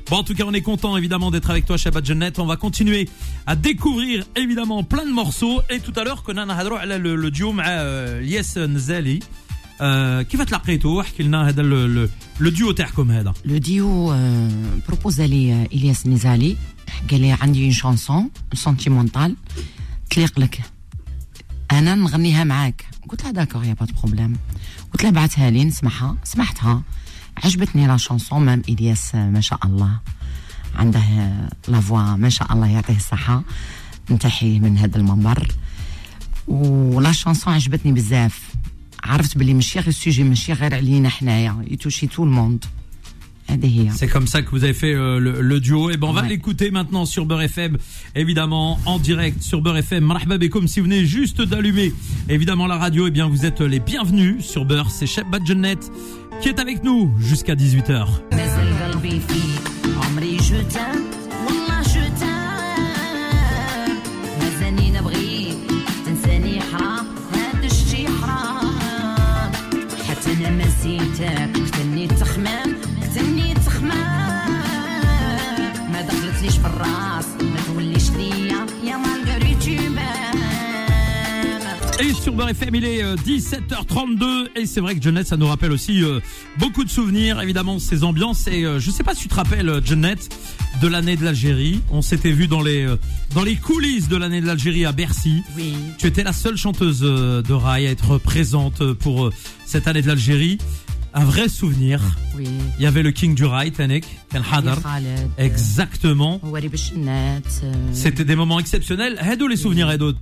Bon, 0.10 0.18
en 0.22 0.24
tout 0.27 0.36
cas, 0.38 0.46
on 0.51 0.53
est 0.60 0.65
content 0.72 0.94
évidemment 1.01 1.29
d'être 1.34 1.50
avec 1.56 1.65
toi, 1.70 1.77
Shabbat 1.77 2.03
Jeannette. 2.10 2.38
On 2.39 2.48
va 2.53 2.58
continuer 2.65 3.03
à 3.51 3.56
découvrir 3.56 4.18
évidemment 4.44 4.82
plein 4.84 5.06
de 5.06 5.13
morceaux. 5.22 5.58
Et 5.70 5.79
tout 5.79 5.94
à 6.00 6.03
l'heure, 6.03 6.24
كنا 6.24 6.46
نهضروا 6.46 6.79
على 6.79 6.98
le, 6.98 7.15
le 7.15 7.32
duo 7.32 7.51
مع 7.53 7.63
آه، 7.68 8.20
الياس 8.20 8.58
نزالي. 8.58 9.20
آه، 9.82 10.22
كيف 10.22 10.41
تلقيتوا؟ 10.41 11.01
احكي 11.01 11.24
لنا 11.24 11.48
هذا 11.50 11.62
ال- 11.62 11.74
ال- 11.74 12.10
لو 12.39 12.50
ديو 12.50 12.72
تاعكم 12.72 13.12
هذا. 13.12 13.34
لو 13.46 13.58
ديو 13.58 14.15
بروبوزا 14.88 15.27
لي 15.27 15.68
الياس 15.74 16.08
نزالي 16.08 16.58
قال 17.12 17.22
لي 17.22 17.32
عندي 17.32 17.63
اون 17.63 17.72
شانسون 17.72 18.29
سونتيمونتال 18.53 19.36
تليق 20.10 20.39
لك 20.39 20.62
انا 21.72 21.96
نغنيها 21.96 22.44
معاك 22.44 22.86
قلت 23.10 23.24
له 23.24 23.32
داكور 23.32 23.63
يا 23.63 23.74
با 23.74 23.88
بروبليم 24.01 24.38
قلت 24.94 25.03
له 25.03 25.10
بعثها 25.10 25.50
لي 25.50 25.65
نسمعها 25.65 26.18
سمعتها 26.24 26.84
عجبتني 27.37 27.87
لا 27.87 27.97
شانسون 27.97 28.45
مام 28.45 28.62
الياس 28.69 29.14
ما 29.14 29.41
شاء 29.41 29.67
الله. 29.67 29.99
عنده 30.75 31.00
آه، 31.00 31.49
لا 31.69 31.81
فوا 31.81 32.17
ما 32.17 32.29
شاء 32.29 32.53
الله 32.53 32.67
يعطيه 32.67 32.97
الصحة. 32.97 33.43
نتحي 34.11 34.59
من 34.59 34.79
هذا 34.79 34.97
المنبر. 34.97 35.53
ولا 36.49 37.12
شانسون 37.12 37.55
عجبتني 37.55 37.93
بزاف. 37.93 38.55
عرفت 39.05 39.38
بلي 39.38 39.55
ماشي 39.55 39.79
غير 39.79 39.88
السوجي 39.88 40.25
ماشي 40.25 40.53
غير 40.53 40.75
علينا 40.75 41.09
حنايا. 41.09 41.64
يتوشي 41.71 42.07
تو 42.07 42.25
الموند 42.25 42.64
C'est 43.95 44.09
comme 44.09 44.27
ça 44.27 44.43
que 44.43 44.51
vous 44.51 44.65
avez 44.65 44.73
fait 44.75 44.95
euh, 44.95 45.19
le, 45.19 45.41
le 45.41 45.61
duo. 45.61 45.91
Et 45.91 45.97
ben 45.97 46.09
on 46.09 46.13
va 46.13 46.23
Ouais. 46.23 46.29
l'écouter 46.29 46.71
maintenant 46.71 47.05
sur 47.05 47.27
Beurre 47.27 47.43
FM, 47.43 47.77
évidemment 48.15 48.79
en 48.87 48.99
direct 48.99 49.43
sur 49.43 49.61
Beurre 49.61 49.79
FM. 49.79 50.05
Marhaba 50.05 50.39
comme 50.49 50.67
si 50.69 50.81
vous 50.81 50.85
venez 50.87 51.05
juste 51.05 51.41
d'allumer 51.43 51.93
évidemment 52.29 52.67
la 52.67 52.79
radio, 52.79 53.07
et 53.07 53.11
bien 53.11 53.29
vous 53.29 53.45
êtes 53.45 53.61
les 53.61 53.81
bienvenus 53.81 54.45
sur 54.45 54.65
Beurre. 54.65 54.91
C'est 54.91 55.07
Chef 55.07 55.29
Badjenet 55.31 55.77
qui 56.41 56.49
est 56.49 56.59
avec 56.59 56.83
nous 56.85 57.13
jusqu'à 57.19 57.55
18h. 57.55 58.07
Sur 82.25 82.33
Beurre 82.33 82.49
FM, 82.49 82.75
il 82.76 82.85
est 82.87 83.02
euh, 83.02 83.16
17h32 83.16 84.49
et 84.57 84.64
c'est 84.64 84.81
vrai 84.81 84.97
que 84.97 85.02
Jeannette, 85.02 85.26
ça 85.26 85.37
nous 85.37 85.47
rappelle 85.47 85.73
aussi 85.73 86.02
euh, 86.02 86.21
beaucoup 86.57 86.83
de 86.83 86.88
souvenirs, 86.88 87.38
évidemment, 87.43 87.78
ces 87.78 88.02
ambiances. 88.02 88.47
Et 88.47 88.64
euh, 88.64 88.78
je 88.78 88.90
sais 88.90 89.02
pas 89.02 89.14
si 89.14 89.25
tu 89.25 89.28
te 89.28 89.35
rappelles, 89.35 89.69
euh, 89.69 89.83
Jeannette, 89.85 90.35
de 90.81 90.88
l'année 90.88 91.16
de 91.16 91.25
l'Algérie. 91.25 91.83
On 91.90 92.02
s'était 92.02 92.33
vu 92.33 92.47
dans 92.47 92.62
les 92.62 92.87
euh, 92.87 92.97
dans 93.35 93.43
les 93.43 93.57
coulisses 93.57 94.09
de 94.09 94.16
l'année 94.16 94.40
de 94.40 94.47
l'Algérie 94.47 94.85
à 94.85 94.93
Bercy. 94.93 95.43
Oui. 95.57 95.75
Tu 95.99 96.07
étais 96.07 96.23
la 96.23 96.33
seule 96.33 96.57
chanteuse 96.57 97.00
euh, 97.02 97.43
de 97.43 97.52
rail 97.52 97.87
à 97.87 97.90
être 97.90 98.19
présente 98.19 98.81
euh, 98.81 98.95
pour 98.95 99.26
euh, 99.26 99.33
cette 99.66 99.88
année 99.88 100.02
de 100.02 100.07
l'Algérie 100.07 100.59
un 101.14 101.25
vrai 101.25 101.49
souvenir. 101.49 102.00
Oui. 102.37 102.49
Il 102.76 102.83
y 102.83 102.87
avait 102.87 103.02
le 103.02 103.12
King 103.12 103.35
du 103.35 103.44
Rail, 103.44 103.71
Tanek, 103.71 104.04
Hadar. 104.52 104.78
Euh, 104.85 105.16
Exactement. 105.38 106.40
Euh, 106.44 107.38
C'était 107.92 108.25
des 108.25 108.35
moments 108.35 108.59
exceptionnels. 108.59 109.16
Hado 109.21 109.47
les 109.47 109.56
souvenirs, 109.56 109.88
Hado. 109.88 110.12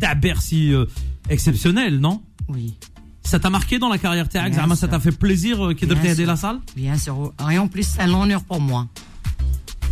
T'as 0.00 0.14
Bercy 0.14 0.72
euh, 0.72 0.86
exceptionnel, 1.28 2.00
non? 2.00 2.22
Oui. 2.48 2.74
Ça 3.22 3.38
t'a 3.38 3.50
marqué 3.50 3.78
dans 3.78 3.90
la 3.90 3.98
carrière 3.98 4.28
TAX 4.28 4.56
Ça 4.76 4.88
t'a 4.88 4.98
fait 4.98 5.12
plaisir 5.12 5.74
qu'il 5.76 5.88
devait 5.88 6.08
aider 6.08 6.24
la 6.24 6.36
salle 6.36 6.60
Bien 6.74 6.96
sûr. 6.96 7.34
Et 7.50 7.58
en 7.58 7.68
plus, 7.68 7.82
c'est 7.86 8.00
un 8.00 8.14
honneur 8.14 8.42
pour 8.44 8.60
moi. 8.60 8.88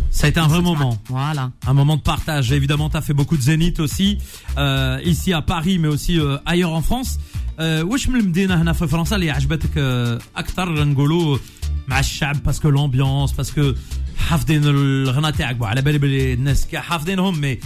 Ça 0.09 0.25
a 0.25 0.29
été 0.31 0.39
un 0.39 0.47
vrai 0.47 0.63
moment. 0.63 0.97
Voilà. 1.09 1.51
Un 1.67 1.73
moment 1.75 1.95
de 1.95 2.01
partage. 2.01 2.51
Évidemment, 2.51 2.89
tu 2.89 2.97
as 2.97 3.01
fait 3.01 3.13
beaucoup 3.13 3.37
de 3.37 3.41
zénith 3.43 3.79
aussi, 3.79 4.17
euh, 4.57 4.99
ici 5.05 5.31
à 5.31 5.43
Paris, 5.43 5.77
mais 5.77 5.87
aussi 5.87 6.19
ailleurs 6.47 6.73
en 6.73 6.81
France. 6.81 7.19
Euh, 7.57 7.61
واش 7.61 8.09
من 8.09 8.19
المدينة 8.19 8.61
هنا 8.61 8.73
في 8.73 8.87
فرنسا 8.87 9.15
اللي 9.15 9.31
عجبتك 9.31 9.69
euh, 9.69 10.23
أكثر 10.35 10.85
نقولوا 10.85 11.37
مع 11.87 11.99
الشعب 11.99 12.43
باسكو 12.43 12.71
l'ambiance 12.71 13.35
باسكو 13.35 13.73
حافظين 14.17 14.61
الغنى 14.63 15.31
تاعك 15.31 15.57
على 15.61 15.81
بالي 15.81 15.97
بلي 15.97 16.33
الناس 16.33 16.67
كاع 16.67 16.81
حافظينهم 16.81 17.41
مي 17.41 17.59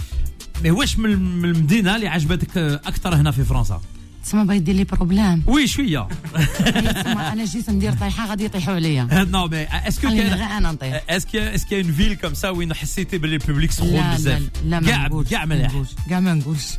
مي 0.64 0.70
واش 0.70 0.98
من 0.98 1.12
المدينة 1.44 1.96
اللي 1.96 2.08
عجبتك 2.08 2.58
آه، 2.58 2.74
أكثر 2.74 3.14
هنا 3.14 3.30
في 3.30 3.44
فرنسا؟ 3.44 3.80
تسمى 4.24 4.44
بيدير 4.44 4.74
لي 4.74 4.84
بروبليم. 4.84 5.42
وي 5.46 5.66
شوية. 5.66 6.08
إيه، 6.66 7.32
أنا 7.32 7.44
جيت 7.44 7.70
ندير 7.70 7.92
طيحه 7.92 8.26
غادي 8.26 8.44
يطيحوا 8.44 8.74
عليا. 8.74 9.08
نو 9.12 9.46
مي 9.46 9.64
اسكو 9.64 10.08
كاين 10.08 10.20
غير 10.34 10.44
أنا 10.44 10.72
نطيح. 10.72 11.02
اسكو 11.10 11.38
اسكو 11.38 11.76
اون 11.76 11.92
فيل 11.92 12.14
كوم 12.14 12.34
سا 12.34 12.48
وين 12.48 12.74
حسيتي 12.74 13.18
باللي 13.18 13.36
البوبليك 13.36 13.70
سخون 13.72 14.14
بزاف 14.14 14.42
لا 14.64 14.80
لا 14.80 14.80
ما 14.80 15.24
كاع 15.30 15.44
مليح 15.44 15.72
كاع 16.10 16.20
ما 16.20 16.34
نقولش. 16.34 16.76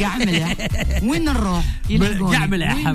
كاع 0.00 0.18
مليح 0.18 0.54
وين 1.02 1.24
نروح 1.24 1.64
كاع 2.32 2.46
مليح 2.46 2.88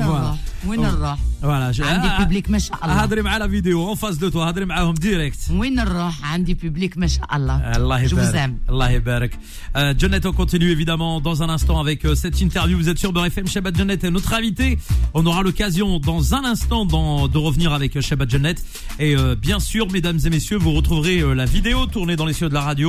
وين 0.66 0.80
فوالا. 0.80 0.90
نروح 0.90 1.18
وين 1.42 1.50
نروح 1.50 1.60
فوالا 1.60 1.70
جو- 1.72 1.84
عندي 1.84 2.06
آه، 2.08 2.18
بوبليك 2.18 2.50
ما 2.50 2.58
شاء 2.58 2.78
الله 2.84 2.94
هضري 2.94 3.22
مع 3.22 3.36
لا 3.36 3.48
فيديو 3.48 3.88
اون 3.88 3.94
فاس 3.94 4.16
دو 4.16 4.28
تو 4.28 4.42
هضري 4.42 4.64
معاهم 4.64 4.94
ديريكت 4.94 5.38
وين 5.50 5.74
نروح 5.74 6.32
عندي 6.32 6.54
بوبليك 6.54 6.98
ما 6.98 7.06
شاء 7.06 7.36
الله 7.36 7.76
الله 7.76 8.06
Je 8.06 8.10
vous 8.10 8.12
يبارك 8.18 8.34
aime. 8.34 8.70
الله 8.70 8.90
يبارك 8.90 9.30
euh, 9.76 9.94
Jeannette 9.98 10.26
on 10.26 10.32
continue 10.32 10.70
évidemment 10.70 11.20
dans 11.20 11.42
un 11.42 11.48
instant 11.48 11.78
avec 11.80 12.04
euh, 12.04 12.14
cette 12.14 12.40
interview 12.40 12.76
vous 12.78 12.88
êtes 12.88 12.98
sur 12.98 13.12
Beurre 13.12 13.26
FM 13.26 13.46
Shabbat 13.48 13.74
Jeannette 13.76 14.04
est 14.04 14.10
notre 14.10 14.32
invité 14.40 14.78
on 15.14 15.24
aura 15.30 15.42
l'occasion 15.42 15.88
dans 16.10 16.22
un 16.34 16.44
instant 16.54 16.82
dans- 16.94 17.28
de 17.34 17.38
revenir 17.48 17.70
avec 17.78 17.92
euh, 17.96 18.00
Shabbat 18.08 18.28
Jeannette 18.34 18.60
et 19.06 19.12
euh, 19.16 19.34
bien 19.48 19.60
sûr 19.70 19.84
mesdames 19.96 20.18
et 20.26 20.30
messieurs 20.36 20.58
vous 20.64 20.72
retrouverez 20.80 21.18
euh, 21.20 21.34
la 21.42 21.46
vidéo 21.56 21.78
tournée 21.96 22.16
dans 22.20 22.26
les 22.30 22.36
cieux 22.40 22.48
de 22.48 22.54
la 22.60 22.64
radio 22.70 22.88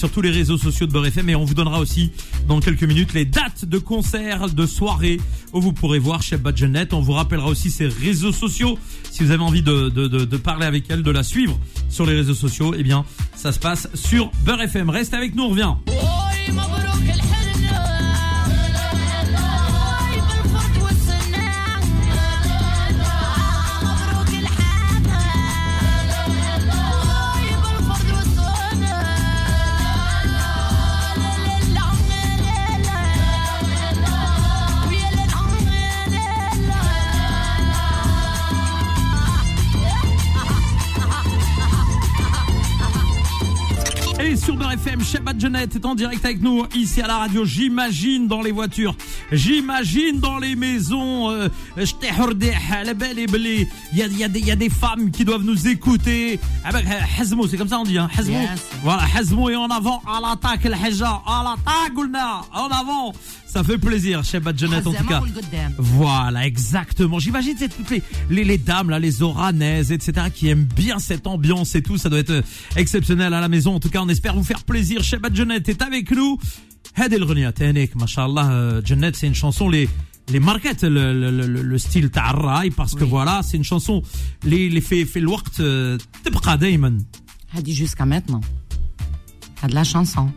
sur 0.00 0.08
tous 0.14 0.22
les 0.26 0.32
réseaux 0.40 0.58
sociaux 0.68 0.86
de 0.88 0.92
Beurre 0.94 1.06
FM 1.14 1.26
et 1.32 1.36
on 1.42 1.44
vous 1.50 1.54
donnera 1.60 1.78
aussi 1.84 2.04
dans 2.50 2.60
quelques 2.66 2.86
minutes 2.92 3.12
les 3.18 3.24
dates 3.38 3.62
de 3.74 3.78
concerts 3.92 4.44
de 4.60 4.66
soirées 4.78 5.18
où 5.54 5.58
vous 5.64 5.72
pourrez 5.80 6.00
voir 6.08 6.18
Shabbat 6.28 6.54
Jeannette 6.62 6.92
on 6.98 7.00
vous 7.06 7.07
rappellera 7.13 7.47
aussi 7.47 7.71
ses 7.71 7.87
réseaux 7.87 8.31
sociaux. 8.31 8.77
Si 9.11 9.23
vous 9.23 9.31
avez 9.31 9.43
envie 9.43 9.61
de, 9.61 10.37
parler 10.37 10.65
avec 10.65 10.85
elle 10.89 11.03
de 11.03 11.11
la 11.11 11.23
suivre 11.23 11.59
sur 11.89 12.05
les 12.05 12.15
réseaux 12.15 12.33
sociaux 12.33 12.73
eh 12.77 12.83
bien 12.83 13.03
ça 13.35 13.51
se 13.51 13.59
passe 13.59 13.89
sur 13.93 14.31
Beurre 14.45 14.61
FM 14.61 14.89
reste 14.89 15.13
avec 15.13 15.35
nous 15.35 15.43
on 15.43 15.49
revient 15.49 15.73
sur 44.49 44.58
FM, 44.71 45.03
Shabbat 45.03 45.39
Jeunette 45.39 45.75
est 45.75 45.85
en 45.85 45.95
direct 45.95 46.23
avec 46.23 46.41
nous 46.41 46.63
ici 46.75 47.01
à 47.01 47.07
la 47.07 47.17
radio. 47.17 47.43
J'imagine 47.43 48.27
dans 48.27 48.41
les 48.41 48.51
voitures, 48.51 48.95
j'imagine 49.31 50.19
dans 50.19 50.37
les 50.37 50.55
maisons. 50.55 51.31
Euh, 51.31 51.49
il 51.77 51.83
y 53.93 54.01
a, 54.01 54.07
il 54.07 54.17
y, 54.17 54.23
il 54.23 54.45
y 54.45 54.51
a 54.51 54.55
des 54.55 54.69
femmes 54.69 55.09
qui 55.11 55.25
doivent 55.25 55.43
nous 55.43 55.67
écouter. 55.67 56.39
Ah 56.63 56.71
ben, 56.71 56.83
Hazmo, 57.19 57.47
c'est 57.47 57.57
comme 57.57 57.67
ça 57.67 57.79
on 57.79 57.83
dit. 57.83 57.97
Hein. 57.97 58.09
Voilà, 58.83 59.03
Hazmo 59.15 59.49
et 59.49 59.55
en 59.55 59.67
avant, 59.67 60.01
à 60.05 60.21
l'attaque, 60.21 60.63
le 60.65 60.73
Hajja, 60.73 61.21
à 61.25 61.43
l'attaque, 61.43 61.97
en 62.53 62.67
avant. 62.67 63.13
Ça 63.49 63.63
fait 63.63 63.79
plaisir, 63.79 64.23
Shabbat 64.23 64.59
Jeunette 64.59 64.85
en 64.85 64.93
tout 64.93 65.05
cas. 65.05 65.21
Voilà, 65.79 66.45
exactement. 66.45 67.17
J'imagine 67.17 67.55
c'est 67.57 67.75
toutes 67.75 67.89
les, 67.89 68.03
les, 68.29 68.43
les, 68.43 68.59
dames, 68.59 68.91
là, 68.91 68.99
les 68.99 69.23
oranaises, 69.23 69.91
etc., 69.91 70.27
qui 70.31 70.49
aiment 70.49 70.67
bien 70.75 70.99
cette 70.99 71.25
ambiance 71.25 71.73
et 71.73 71.81
tout. 71.81 71.97
Ça 71.97 72.09
doit 72.09 72.19
être 72.19 72.29
euh, 72.29 72.41
exceptionnel 72.75 73.33
à 73.33 73.41
la 73.41 73.49
maison. 73.49 73.73
En 73.73 73.79
tout 73.79 73.89
cas, 73.89 74.01
on 74.03 74.09
espère 74.09 74.35
vous 74.35 74.43
faire 74.43 74.58
plaisir. 74.66 75.02
Sheba 75.02 75.28
Janet 75.32 75.68
est 75.68 75.82
avec 75.82 76.10
nous. 76.10 76.38
هذه 76.94 77.16
الأغنية 77.16 77.50
تانيك 77.50 77.96
ما 77.96 78.06
شاء 78.06 78.26
الله 78.26 78.80
Janet 78.84 79.16
c'est 79.16 79.26
une 79.26 79.34
chanson 79.34 79.68
les 79.68 79.88
les 80.32 80.40
marquettes 80.40 80.84
le, 80.84 81.12
le, 81.12 81.30
le, 81.46 81.62
le 81.62 81.78
style 81.78 82.10
تاع 82.10 82.30
الراي 82.30 82.70
parce 82.70 82.94
que 82.94 83.04
Oui. 83.04 83.10
voilà 83.10 83.42
c'est 83.42 83.56
une 83.56 83.64
chanson 83.64 84.02
les 84.44 84.68
les 84.70 84.80
في 84.80 85.04
في 85.04 85.18
الوقت 85.18 85.54
euh, 85.60 86.02
تبقى 86.24 86.58
دايما 86.58 86.98
هادي 87.50 87.72
جوسكا 87.72 88.04
ماتنون 88.04 88.40
هاد 89.62 89.72
لا 89.74 89.82
شانسون 89.82 90.30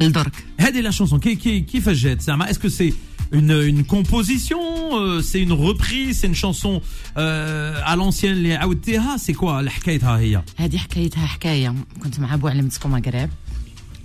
الدرك 0.00 0.32
هذه 0.60 0.82
la 0.90 0.92
chanson 0.94 1.18
qui 1.18 1.36
qui 1.36 1.64
qui 1.72 1.80
fait 1.80 1.94
jet 1.94 2.20
زعما 2.20 2.46
est-ce 2.50 2.58
que 2.58 2.68
c'est 2.68 2.94
une 3.32 3.52
une 3.72 3.84
composition 3.84 4.62
euh, 4.98 5.22
c'est 5.22 5.40
une 5.46 5.52
reprise 5.52 6.18
c'est 6.20 6.26
une 6.26 6.34
chanson 6.34 6.82
euh, 7.16 7.80
à 7.84 7.96
l'ancienne 7.96 8.32
اللي 8.32 8.54
عاودتيها 8.54 9.16
c'est 9.16 9.34
quoi 9.34 9.60
الحكايتها 9.60 10.18
هي 10.18 10.42
هادي 10.58 10.78
حكايتها 10.78 11.26
حكايه 11.26 11.74
كنت 12.02 12.20
مع 12.20 12.36
بو 12.36 12.48
علمتكم 12.48 12.90
مغرب 12.90 13.30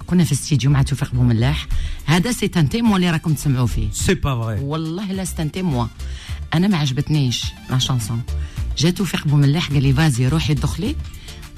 كنا 0.08 0.24
في 0.24 0.32
الاستديو 0.32 0.72
مع 0.72 0.82
توفيق 0.82 1.16
بوملاح 1.16 1.68
هذا 2.06 2.32
سي 2.32 2.52
ان 2.58 2.70
تيمون 2.70 2.96
اللي 2.96 3.12
راكم 3.12 3.34
تسمعوا 3.34 3.68
فيه 3.68 3.90
c'est 3.92 4.16
pas 4.16 4.36
vrai 4.44 4.62
والله 4.62 5.12
لا 5.12 5.26
سي 5.26 5.42
ان 5.42 5.52
تيمون 5.52 5.88
انا 6.54 6.68
ما 6.68 6.78
عجبتنيش 6.78 7.46
لا 7.70 7.78
شانسون 7.78 8.22
جا 8.78 8.90
توفيق 8.90 9.28
بوملاح 9.28 9.70
قال 9.70 9.84
لي 9.84 9.94
فازي 9.94 10.28
روحي 10.28 10.54
دخلي 10.54 10.96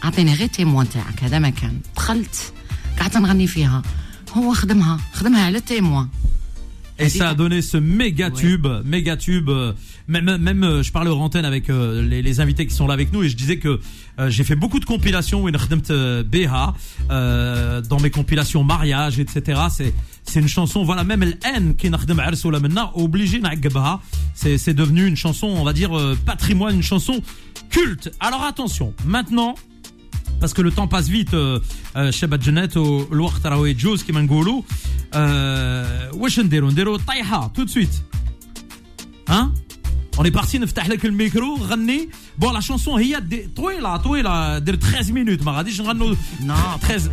اعطيني 0.04 0.34
غير 0.34 0.48
تيمون 0.48 0.90
تاعك 0.90 1.24
هذا 1.24 1.40
ما 1.40 1.50
كان 1.50 1.80
دخلت 1.96 2.54
قعدت 3.00 3.18
نغني 3.18 3.48
فيها 3.48 3.82
هو 4.38 4.54
خدمها 4.54 5.00
خدمها 5.14 5.46
على 5.46 5.58
التيمون 5.58 6.10
et 6.99 7.09
ça 7.09 7.31
a 7.31 7.35
donné 7.35 7.61
ce 7.61 7.77
méga 7.77 8.31
tube, 8.31 8.67
méga 8.85 9.17
tube. 9.17 9.49
euh, 9.49 9.73
Même, 10.07 10.37
même, 10.37 10.63
euh, 10.63 10.83
je 10.83 10.93
parlais 10.93 11.11
aux 11.11 11.19
antennes 11.19 11.45
avec 11.45 11.69
euh, 11.71 12.03
les, 12.03 12.23
les 12.23 12.41
invités 12.41 12.67
qui 12.67 12.75
sont 12.75 12.87
là 12.87 12.95
avec 12.95 13.13
nous 13.13 13.23
et 13.25 13.29
je 13.29 13.37
disais 13.37 13.59
que 13.59 13.81
euh, 14.21 14.31
j'ai 14.31 14.45
fait 14.45 14.55
beaucoup 14.55 14.79
de 14.79 14.85
compilations 14.85 15.49
BH 16.23 16.73
euh, 17.11 17.81
dans 17.81 17.99
mes 17.99 18.11
compilations 18.11 18.63
mariage, 18.63 19.19
etc. 19.19 19.63
C'est 19.71 19.93
c'est 20.23 20.41
une 20.41 20.49
chanson, 20.49 20.85
voilà, 20.85 21.05
même 21.05 21.23
le 21.25 21.35
N 21.45 21.75
qui 21.75 21.89
obligé. 22.95 23.41
C'est 24.35 24.57
c'est 24.59 24.75
devenu 24.75 25.07
une 25.07 25.17
chanson, 25.17 25.49
on 25.49 25.65
va 25.65 25.73
dire 25.73 25.91
patrimoine, 26.25 26.77
une 26.77 26.83
chanson 26.83 27.21
culte. 27.71 28.11
Alors 28.21 28.43
attention, 28.45 28.95
maintenant 29.05 29.55
parce 30.42 30.54
que 30.54 30.62
le 30.68 30.72
temps 30.78 30.88
passe 30.96 31.08
vite 31.18 31.34
euh, 31.34 31.60
euh, 31.98 32.12
chez 32.12 32.28
Badjenet 32.28 32.72
au 32.78 33.12
الوقت 33.14 33.46
راهو 33.48 33.66
يجوز 33.66 34.04
كيما 34.04 34.22
نقولوا 34.22 34.62
euh, 35.14 36.16
واش 36.16 36.40
نديروا 36.40 36.72
نديروا 36.72 36.98
طيحه 37.08 37.52
tout 37.58 37.66
de 37.66 37.70
suite 37.70 37.96
hein 39.30 39.52
on 40.18 40.24
est 40.26 40.32
parti 40.42 40.56
نفتح 40.56 40.88
لك 40.90 41.06
الميكرو 41.06 41.56
غني 41.58 42.10
بون 42.38 42.54
لا 42.54 42.60
شونسون 42.60 43.02
هي 43.02 43.20
دي- 43.22 43.48
طويله 43.56 43.98
طويله 43.98 44.58
دير 44.60 44.76
13 44.76 45.06
minutes 45.14 45.44
ما 45.46 45.52
غاديش 45.52 45.82
نغنوا 45.82 46.16
نو 46.42 46.56
13 46.82 47.12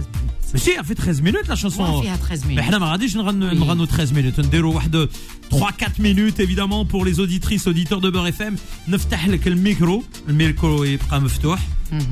ماشي 0.55 0.71
fait 0.83 0.95
13 0.95 1.21
minutes 1.23 1.49
la 1.49 1.57
chanson 1.63 1.81
وين 1.81 2.03
فيها 2.03 2.17
13 2.17 2.43
mais 2.43 2.47
minutes 2.47 2.59
احنا 2.59 2.79
ما 2.79 2.87
غاديش 2.93 3.17
نغنوا 3.17 3.51
Oui. 3.51 3.55
نغنوا 3.55 3.87
13 3.87 4.11
minutes 4.13 4.39
نديروا 4.47 4.75
واحد 4.75 5.09
3 5.51 5.69
4 5.69 5.89
minutes 5.99 6.41
évidemment 6.41 6.85
pour 6.93 7.05
les 7.05 7.21
auditrices 7.21 7.67
auditeurs 7.67 8.01
de 8.01 8.11
Beurre 8.11 8.33
FM 8.41 8.55
نفتح 8.89 9.29
لك 9.29 9.49
الميكرو 9.49 10.05
الميكرو 10.29 10.85
يبقى 10.85 11.21
مفتوح 11.21 11.61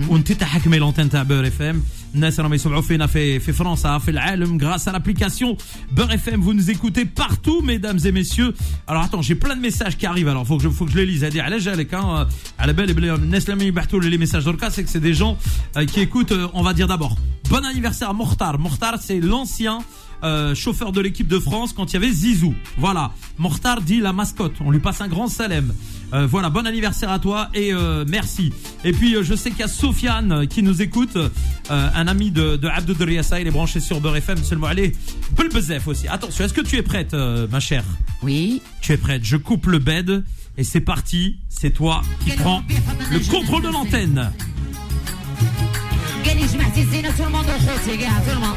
وانت 0.08 0.32
تحكمي 0.32 0.78
لونتين 0.78 1.10
تاع 1.10 1.22
بور 1.22 1.46
اف 1.46 1.62
ام 1.62 1.82
الناس 2.14 2.40
راهم 2.40 2.54
يسمعوا 2.54 2.82
فينا 2.82 3.06
في 3.06 3.40
في 3.40 3.52
فرنسا 3.52 3.98
في 3.98 4.10
العالم 4.10 4.58
grâce 4.58 4.88
à 4.88 4.92
l'application 4.92 5.56
Beurre 5.92 6.12
FM 6.12 6.40
vous 6.40 6.54
nous 6.54 6.70
écoutez 6.70 7.04
partout 7.04 7.60
mesdames 7.60 7.98
et 8.04 8.12
messieurs 8.12 8.54
alors 8.86 9.02
attends 9.02 9.22
j'ai 9.22 9.34
plein 9.34 9.56
de 9.56 9.60
messages 9.60 9.96
qui 9.96 10.06
arrivent 10.06 10.28
alors 10.28 10.46
faut 10.46 10.56
que 10.56 10.62
je 10.62 10.68
faut 10.68 10.86
que 10.86 10.92
je 10.92 10.96
les 10.96 11.06
lise 11.06 11.24
هذه 11.24 11.42
على 11.42 11.58
جالك 11.58 11.94
hein 11.94 12.26
على 12.58 12.72
بالي 12.72 12.92
بلي 12.92 13.14
الناس 13.14 13.50
لما 13.50 13.64
يبعثوا 13.64 14.00
لي 14.00 14.10
les 14.10 14.20
messages 14.20 14.44
دركا 14.44 14.70
c'est 14.70 14.84
que 14.84 14.90
c'est 14.90 15.04
des 15.10 15.14
gens 15.14 15.36
euh, 15.76 15.84
qui 15.86 16.00
écoutent 16.00 16.32
euh, 16.32 16.48
on 16.54 16.62
va 16.62 16.72
dire 16.72 16.86
d'abord 16.86 17.16
bon 17.50 17.64
anniversaire 17.64 18.10
à 18.10 18.12
Mortar 18.12 18.58
Mortar 18.58 18.94
c'est 19.00 19.20
l'ancien 19.20 19.78
euh, 20.22 20.54
chauffeur 20.54 20.92
de 20.92 21.00
l'équipe 21.00 21.28
de 21.28 21.38
France 21.38 21.72
quand 21.72 21.92
il 21.92 21.94
y 21.94 21.96
avait 21.96 22.12
Zizou. 22.12 22.54
Voilà, 22.78 23.12
Mortar 23.38 23.80
dit 23.82 24.00
la 24.00 24.12
mascotte. 24.12 24.54
On 24.60 24.70
lui 24.70 24.78
passe 24.80 25.00
un 25.00 25.08
grand 25.08 25.28
salem. 25.28 25.74
Euh, 26.12 26.26
voilà, 26.26 26.48
bon 26.48 26.66
anniversaire 26.66 27.10
à 27.10 27.18
toi 27.18 27.48
et 27.54 27.72
euh, 27.74 28.04
merci. 28.08 28.52
Et 28.84 28.92
puis 28.92 29.16
euh, 29.16 29.22
je 29.22 29.34
sais 29.34 29.50
qu'il 29.50 29.60
y 29.60 29.64
a 29.64 29.68
Sofiane 29.68 30.32
euh, 30.32 30.46
qui 30.46 30.62
nous 30.62 30.80
écoute, 30.80 31.16
euh, 31.16 31.28
un 31.70 32.06
ami 32.06 32.30
de, 32.30 32.56
de 32.56 32.68
Abdou 32.68 32.94
Driassa, 32.94 33.40
il 33.40 33.46
est 33.46 33.50
branché 33.50 33.80
sur 33.80 34.00
Beurre 34.00 34.16
FM, 34.16 34.38
seulement 34.44 34.68
allez, 34.68 34.94
Belbezef 35.36 35.88
aussi. 35.88 36.06
Attention, 36.08 36.44
est-ce 36.44 36.54
que 36.54 36.60
tu 36.60 36.76
es 36.76 36.82
prête, 36.82 37.14
euh, 37.14 37.46
ma 37.50 37.58
chère 37.60 37.84
Oui. 38.22 38.62
Tu 38.80 38.92
es 38.92 38.96
prête 38.96 39.22
Je 39.24 39.36
coupe 39.36 39.66
le 39.66 39.78
bed 39.78 40.24
et 40.56 40.62
c'est 40.64 40.80
parti. 40.80 41.38
C'est 41.48 41.70
toi 41.70 42.02
qui 42.24 42.30
prends 42.32 42.62
le 43.10 43.18
contrôle 43.30 43.62
de 43.62 43.68
l'antenne. 43.68 44.30
قال 46.26 46.36
لي 46.36 46.46
جمعتي 46.46 46.82
الزينه 46.82 47.10
تو 47.10 47.24
الموند 47.24 47.46
وخوتي 47.46 47.96
كاع 47.96 48.18
تو 48.18 48.32
الموند 48.32 48.56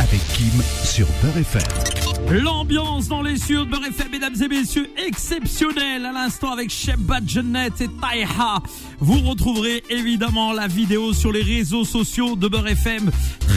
Avec 0.00 0.20
Kim 0.34 0.62
sur 0.84 1.06
Beurre 1.22 1.38
FM. 1.38 1.62
L'ambiance 2.42 3.08
dans 3.08 3.22
les 3.22 3.36
cieux 3.36 3.60
de 3.60 3.70
Beurre 3.70 3.86
FM, 3.86 4.08
mesdames 4.10 4.34
et 4.42 4.48
messieurs, 4.48 4.90
exceptionnelle 4.96 6.04
à 6.06 6.12
l'instant 6.12 6.52
avec 6.52 6.70
Sheba 6.70 7.20
Jeannette 7.24 7.80
et 7.80 7.88
Taiha. 7.88 8.62
Vous 8.98 9.20
retrouverez 9.20 9.82
évidemment 9.90 10.52
la 10.52 10.66
vidéo 10.66 11.12
sur 11.12 11.30
les 11.30 11.42
réseaux 11.42 11.84
sociaux 11.84 12.36
de 12.36 12.48
Beurre 12.48 12.68
FM 12.68 13.10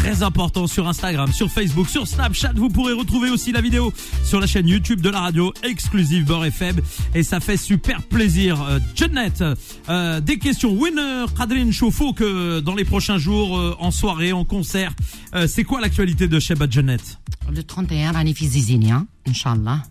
Très 0.04 0.22
important 0.22 0.66
sur 0.66 0.88
Instagram, 0.88 1.32
sur 1.32 1.50
Facebook, 1.50 1.88
sur 1.88 2.06
Snapchat. 2.06 2.52
Vous 2.54 2.68
pourrez 2.68 2.92
retrouver 2.92 3.30
aussi 3.30 3.52
la 3.52 3.60
vidéo 3.60 3.92
sur 4.24 4.40
la 4.40 4.46
chaîne 4.46 4.68
YouTube 4.68 5.00
de 5.00 5.10
la 5.10 5.20
radio 5.20 5.52
exclusive 5.62 6.24
Beurre 6.24 6.46
FM. 6.46 6.76
Et 7.14 7.22
ça 7.22 7.40
fait 7.40 7.56
super 7.56 8.02
plaisir. 8.02 8.60
Euh, 8.62 8.78
Jeannette, 8.94 9.44
euh, 9.88 10.20
des 10.20 10.38
questions. 10.38 10.72
Winner, 10.72 11.26
Kadrin 11.36 11.70
Chauffo, 11.70 12.12
que 12.12 12.60
dans 12.60 12.74
les 12.74 12.84
prochains 12.84 13.18
jours, 13.18 13.58
euh, 13.58 13.76
en 13.78 13.90
soirée, 13.90 14.32
en 14.32 14.44
concert, 14.44 14.92
euh, 15.34 15.46
c'est 15.46 15.64
quoi 15.64 15.80
l'actualité 15.80 16.28
de 16.28 16.38
Sheba 16.38 16.66
Jeannette 16.68 17.18
Le 17.52 17.62
31 17.62 18.12
راني 18.12 18.34
في 18.34 18.48
زيزينيا 18.48 19.06
ان 19.28 19.34
شاء 19.34 19.54
الله 19.54 19.82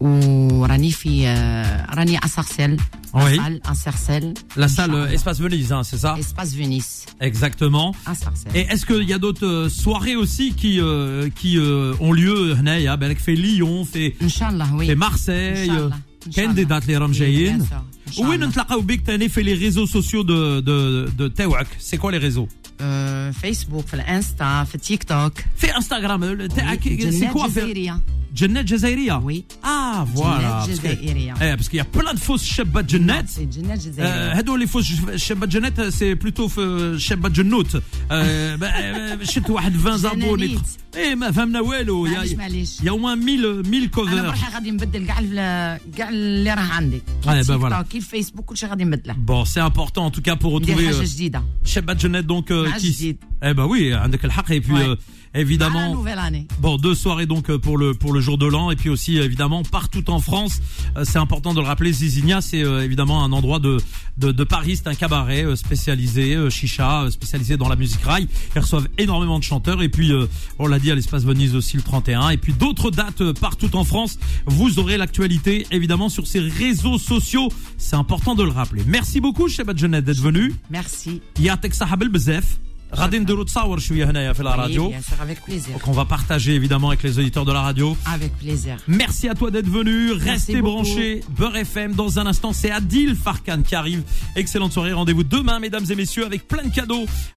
وراني 0.00 0.90
في 0.90 1.26
آه، 1.28 1.94
راني 1.94 2.18
oui. 3.13 3.35
la 3.37 3.43
salle, 3.43 3.61
un 3.65 3.73
cercel. 3.73 4.33
La 4.55 4.67
salle 4.67 4.93
euh, 4.93 5.09
Espace 5.09 5.39
Venise, 5.39 5.71
hein, 5.71 5.83
c'est 5.83 5.97
ça 5.97 6.15
Espace 6.17 6.55
Venise. 6.55 7.05
Exactement. 7.19 7.93
Un 8.05 8.13
cercel. 8.13 8.51
Et 8.55 8.61
est-ce 8.61 8.85
qu'il 8.85 9.07
y 9.07 9.13
a 9.13 9.17
d'autres 9.17 9.45
euh, 9.45 9.69
soirées 9.69 10.15
aussi 10.15 10.53
qui 10.53 10.79
euh, 10.79 11.29
qui 11.35 11.57
euh, 11.57 11.93
ont 11.99 12.13
lieu 12.13 12.53
Hneya, 12.53 12.93
hein, 12.93 12.97
ben 12.97 13.15
fait 13.15 13.35
Lyon, 13.35 13.85
fait 13.85 14.15
oui. 14.21 14.87
fait 14.87 14.95
Marseille. 14.95 15.69
Inch'Allah. 15.69 15.95
شاء 16.20 16.20
الله. 16.20 16.26
إن 16.26 16.32
شاء 16.32 16.44
كاين 16.44 16.54
دي 16.54 16.62
الله. 16.62 16.78
دات 16.78 16.82
اللي 16.88 16.96
راهم 16.96 17.12
Oui, 17.12 17.16
جايين 17.16 17.58
bien 17.60 17.64
sûr. 17.68 17.72
إن 18.08 18.12
شاء 18.12 18.24
وين 18.26 18.34
الله. 18.34 18.46
نتلاقاو 18.46 18.80
بك 18.80 19.00
تاني 19.06 19.28
في 19.28 19.42
les 19.44 19.58
réseaux 19.72 19.90
sociaux 19.90 20.22
de 20.24 20.60
de 20.60 21.08
de 21.22 21.34
تاوعك 21.36 21.66
c'est 21.90 21.96
quoi 21.98 22.10
les 22.12 22.18
réseaux 22.32 22.48
آه، 22.80 23.30
فيسبوك 23.30 23.86
في 23.86 23.94
الانستا 23.94 24.64
في 24.64 24.74
التيك 24.74 25.04
توك 25.04 25.32
في 25.56 25.76
انستغرام 25.76 26.46
تاعك 26.46 26.80
c'est 26.84 26.88
جنات 26.88 27.32
quoi 27.34 27.42
في 27.46 27.48
جزائريه 27.48 28.00
جنات 28.34 28.64
جزائريه 28.64 29.20
Oui. 29.26 29.42
ah 29.64 30.04
voilà 30.18 30.18
جنات 30.18 30.62
parce 30.62 30.66
que 30.66 30.70
جزائريه 30.70 31.34
eh 31.34 31.56
parce 31.56 31.68
qu'il 31.68 31.78
y 31.78 31.80
a 31.80 31.98
plein 32.00 32.14
de 32.14 32.18
fausses 32.20 32.42
شابات 32.42 32.84
جنات 32.84 33.28
سي 33.28 33.44
جنات 33.44 33.78
آه، 33.78 33.90
جزائريه 33.90 34.38
هادو 34.38 34.54
اللي 34.54 34.66
فوز 34.66 35.16
شابات 35.16 35.48
جنات 35.48 35.80
سي 35.80 36.14
بلوتو 36.14 36.48
في 36.48 36.94
شابات 36.98 37.32
جنوت 37.32 37.82
آه، 38.10 38.56
ب- 38.56 38.64
آه، 38.64 39.24
شفت 39.24 39.50
واحد 39.50 39.76
20 39.76 39.96
زابوني 39.98 40.46
جنانيت. 40.46 40.60
ايه 40.96 41.14
ما 41.14 41.30
فهمنا 41.32 41.60
والو 41.60 42.06
يا 42.06 42.12
معليش 42.12 42.32
معليش 42.32 42.80
يا 42.82 42.90
اوان 42.90 43.28
1000 43.28 43.66
1000 43.66 43.72
انا 43.74 43.86
كوفر 43.86 44.22
بروحي 44.22 44.54
غادي 44.54 44.70
نبدل 44.70 45.06
كاع 45.06 45.18
ال- 45.18 45.80
كاع 45.96 46.08
اللي 46.08 46.54
راه 46.54 46.60
عندي 46.60 47.02
bah 47.24 47.28
التيك 47.28 47.60
voilà. 47.60 47.76
توك 47.76 47.94
الفيسبوك 47.94 48.44
كلشي 48.44 48.66
غادي 48.66 48.84
نبدله 48.84 49.14
Bon, 49.26 49.44
c'est 49.44 49.60
important 49.60 50.06
en 50.06 50.10
tout 50.10 50.22
cas 50.22 50.36
pour 50.36 50.60
ندير 50.60 50.76
retrouver 50.76 50.86
حاجه 50.86 51.00
euh, 51.00 51.04
جديده 51.04 51.42
Shabbat 51.64 52.00
Jeannette 52.00 52.26
donc 52.26 52.50
euh, 52.50 52.68
مع 52.68 52.78
qui 52.78 52.82
جديد. 52.82 53.16
Eh 53.44 53.54
ben 53.54 53.66
oui, 53.66 53.92
عندك 53.92 54.24
الحق 54.24 54.52
et 54.52 54.60
puis 54.60 54.72
Ouais. 54.72 54.86
euh, 54.86 54.96
على 55.34 55.44
évidemment 55.44 55.76
نوفيل 55.94 56.18
اني 56.18 56.46
Bon, 56.62 56.76
deux 56.76 56.94
soirées 56.94 57.26
donc 57.26 57.50
euh, 57.50 57.58
pour 57.58 57.76
le 57.78 57.94
pour 57.94 58.12
le 58.14 58.20
jour 58.20 58.38
de 58.38 58.46
l'an 58.46 58.70
et 58.70 58.76
puis 58.76 58.88
aussi 58.88 59.18
euh, 59.18 59.24
évidemment 59.24 59.62
partout 59.62 60.10
en 60.10 60.20
France. 60.20 60.54
Euh, 60.96 61.04
c'est 61.10 61.18
important 61.26 61.52
de 61.54 61.60
le 61.60 61.66
rappeler. 61.66 61.92
Zizinia, 61.92 62.40
c'est 62.40 62.62
euh, 62.64 62.84
évidemment 62.88 63.18
un 63.26 63.32
endroit 63.38 63.58
de 63.68 63.72
de, 64.22 64.28
de 64.40 64.44
Paris, 64.56 64.74
c'est 64.78 64.88
un 64.94 64.98
cabaret 65.04 65.42
euh, 65.44 65.56
spécialisé 65.64 66.26
euh, 66.34 66.48
chicha, 66.58 66.90
euh, 67.02 67.10
spécialisé 67.18 67.54
dans 67.62 67.68
la 67.74 67.78
musique 67.82 68.04
rail. 68.10 68.24
Ils 68.54 68.60
reçoivent 68.64 68.88
énormément 69.04 69.38
de 69.42 69.44
chanteurs 69.50 69.80
et 69.86 69.90
puis 69.96 70.10
euh, 70.12 70.26
on 70.62 70.66
l'a 70.72 70.78
dit 70.80 70.90
à 70.90 70.94
l'espace 70.94 71.24
Venise 71.24 71.54
aussi 71.54 71.76
le 71.76 71.82
31 71.82 72.30
et 72.30 72.36
puis 72.36 72.52
d'autres 72.52 72.90
dates 72.90 73.20
euh, 73.20 73.32
partout 73.32 73.74
en 73.76 73.84
France. 73.84 74.18
Vous 74.46 74.78
aurez 74.78 74.96
l'actualité 74.96 75.66
évidemment 75.70 76.08
sur 76.08 76.26
ces 76.26 76.40
réseaux 76.40 76.98
sociaux. 76.98 77.48
C'est 77.78 77.96
important 77.96 78.34
de 78.34 78.42
le 78.42 78.50
rappeler. 78.50 78.82
Merci 78.86 79.20
beaucoup 79.20 79.48
Shebat 79.48 79.76
Jeannette 79.76 80.04
d'être 80.04 80.20
venu. 80.20 80.54
ميرسي 80.70 81.20
يعطيك 81.40 81.72
الصحة 81.72 81.96
بالبزاف. 81.96 82.44
غادي 82.94 83.18
نديرو 83.18 83.42
تصاور 83.42 83.78
شوية 83.78 84.10
هنايا 84.10 84.32
في 84.32 84.42
la 84.42 84.46
radio. 84.56 84.80
بيان 84.88 85.02
سور 85.02 85.22
افيك 85.22 85.38
بليزير 85.48 85.76
qu'on 85.78 85.92
va 85.92 86.04
partager 86.04 86.54
évidemment 86.54 86.88
avec 86.90 87.02
les 87.02 87.18
auditeurs 87.18 87.44
de 87.44 87.52
la 87.52 87.60
radio. 87.62 87.96
افيك 88.06 88.32
بليزير 88.42 88.76
Merci 88.88 89.28
à 89.28 89.34
toi 89.34 89.50
d'être 89.50 89.68
venu. 89.68 90.12
Restez 90.12 90.60
beaucoup. 90.60 90.82
branchés. 90.84 91.20
Beurre 91.38 91.56
FM. 91.56 91.94
Dans 91.94 92.18
un 92.20 92.26
instant, 92.26 92.52
c'est 92.52 92.70
Adil 92.70 93.16
Farkan 93.16 93.62
qui 93.62 93.74
arrive. 93.74 94.02
Excellente 94.36 94.72
soirée. 94.72 94.92
Rendez-vous 94.92 95.24
demain, 95.24 95.58
mesdames 95.58 95.84
et 95.90 95.94
messieurs, 95.96 96.24
avec 96.24 96.46
plein 96.48 96.62
de 96.68 96.72
cadeaux. 96.80 97.06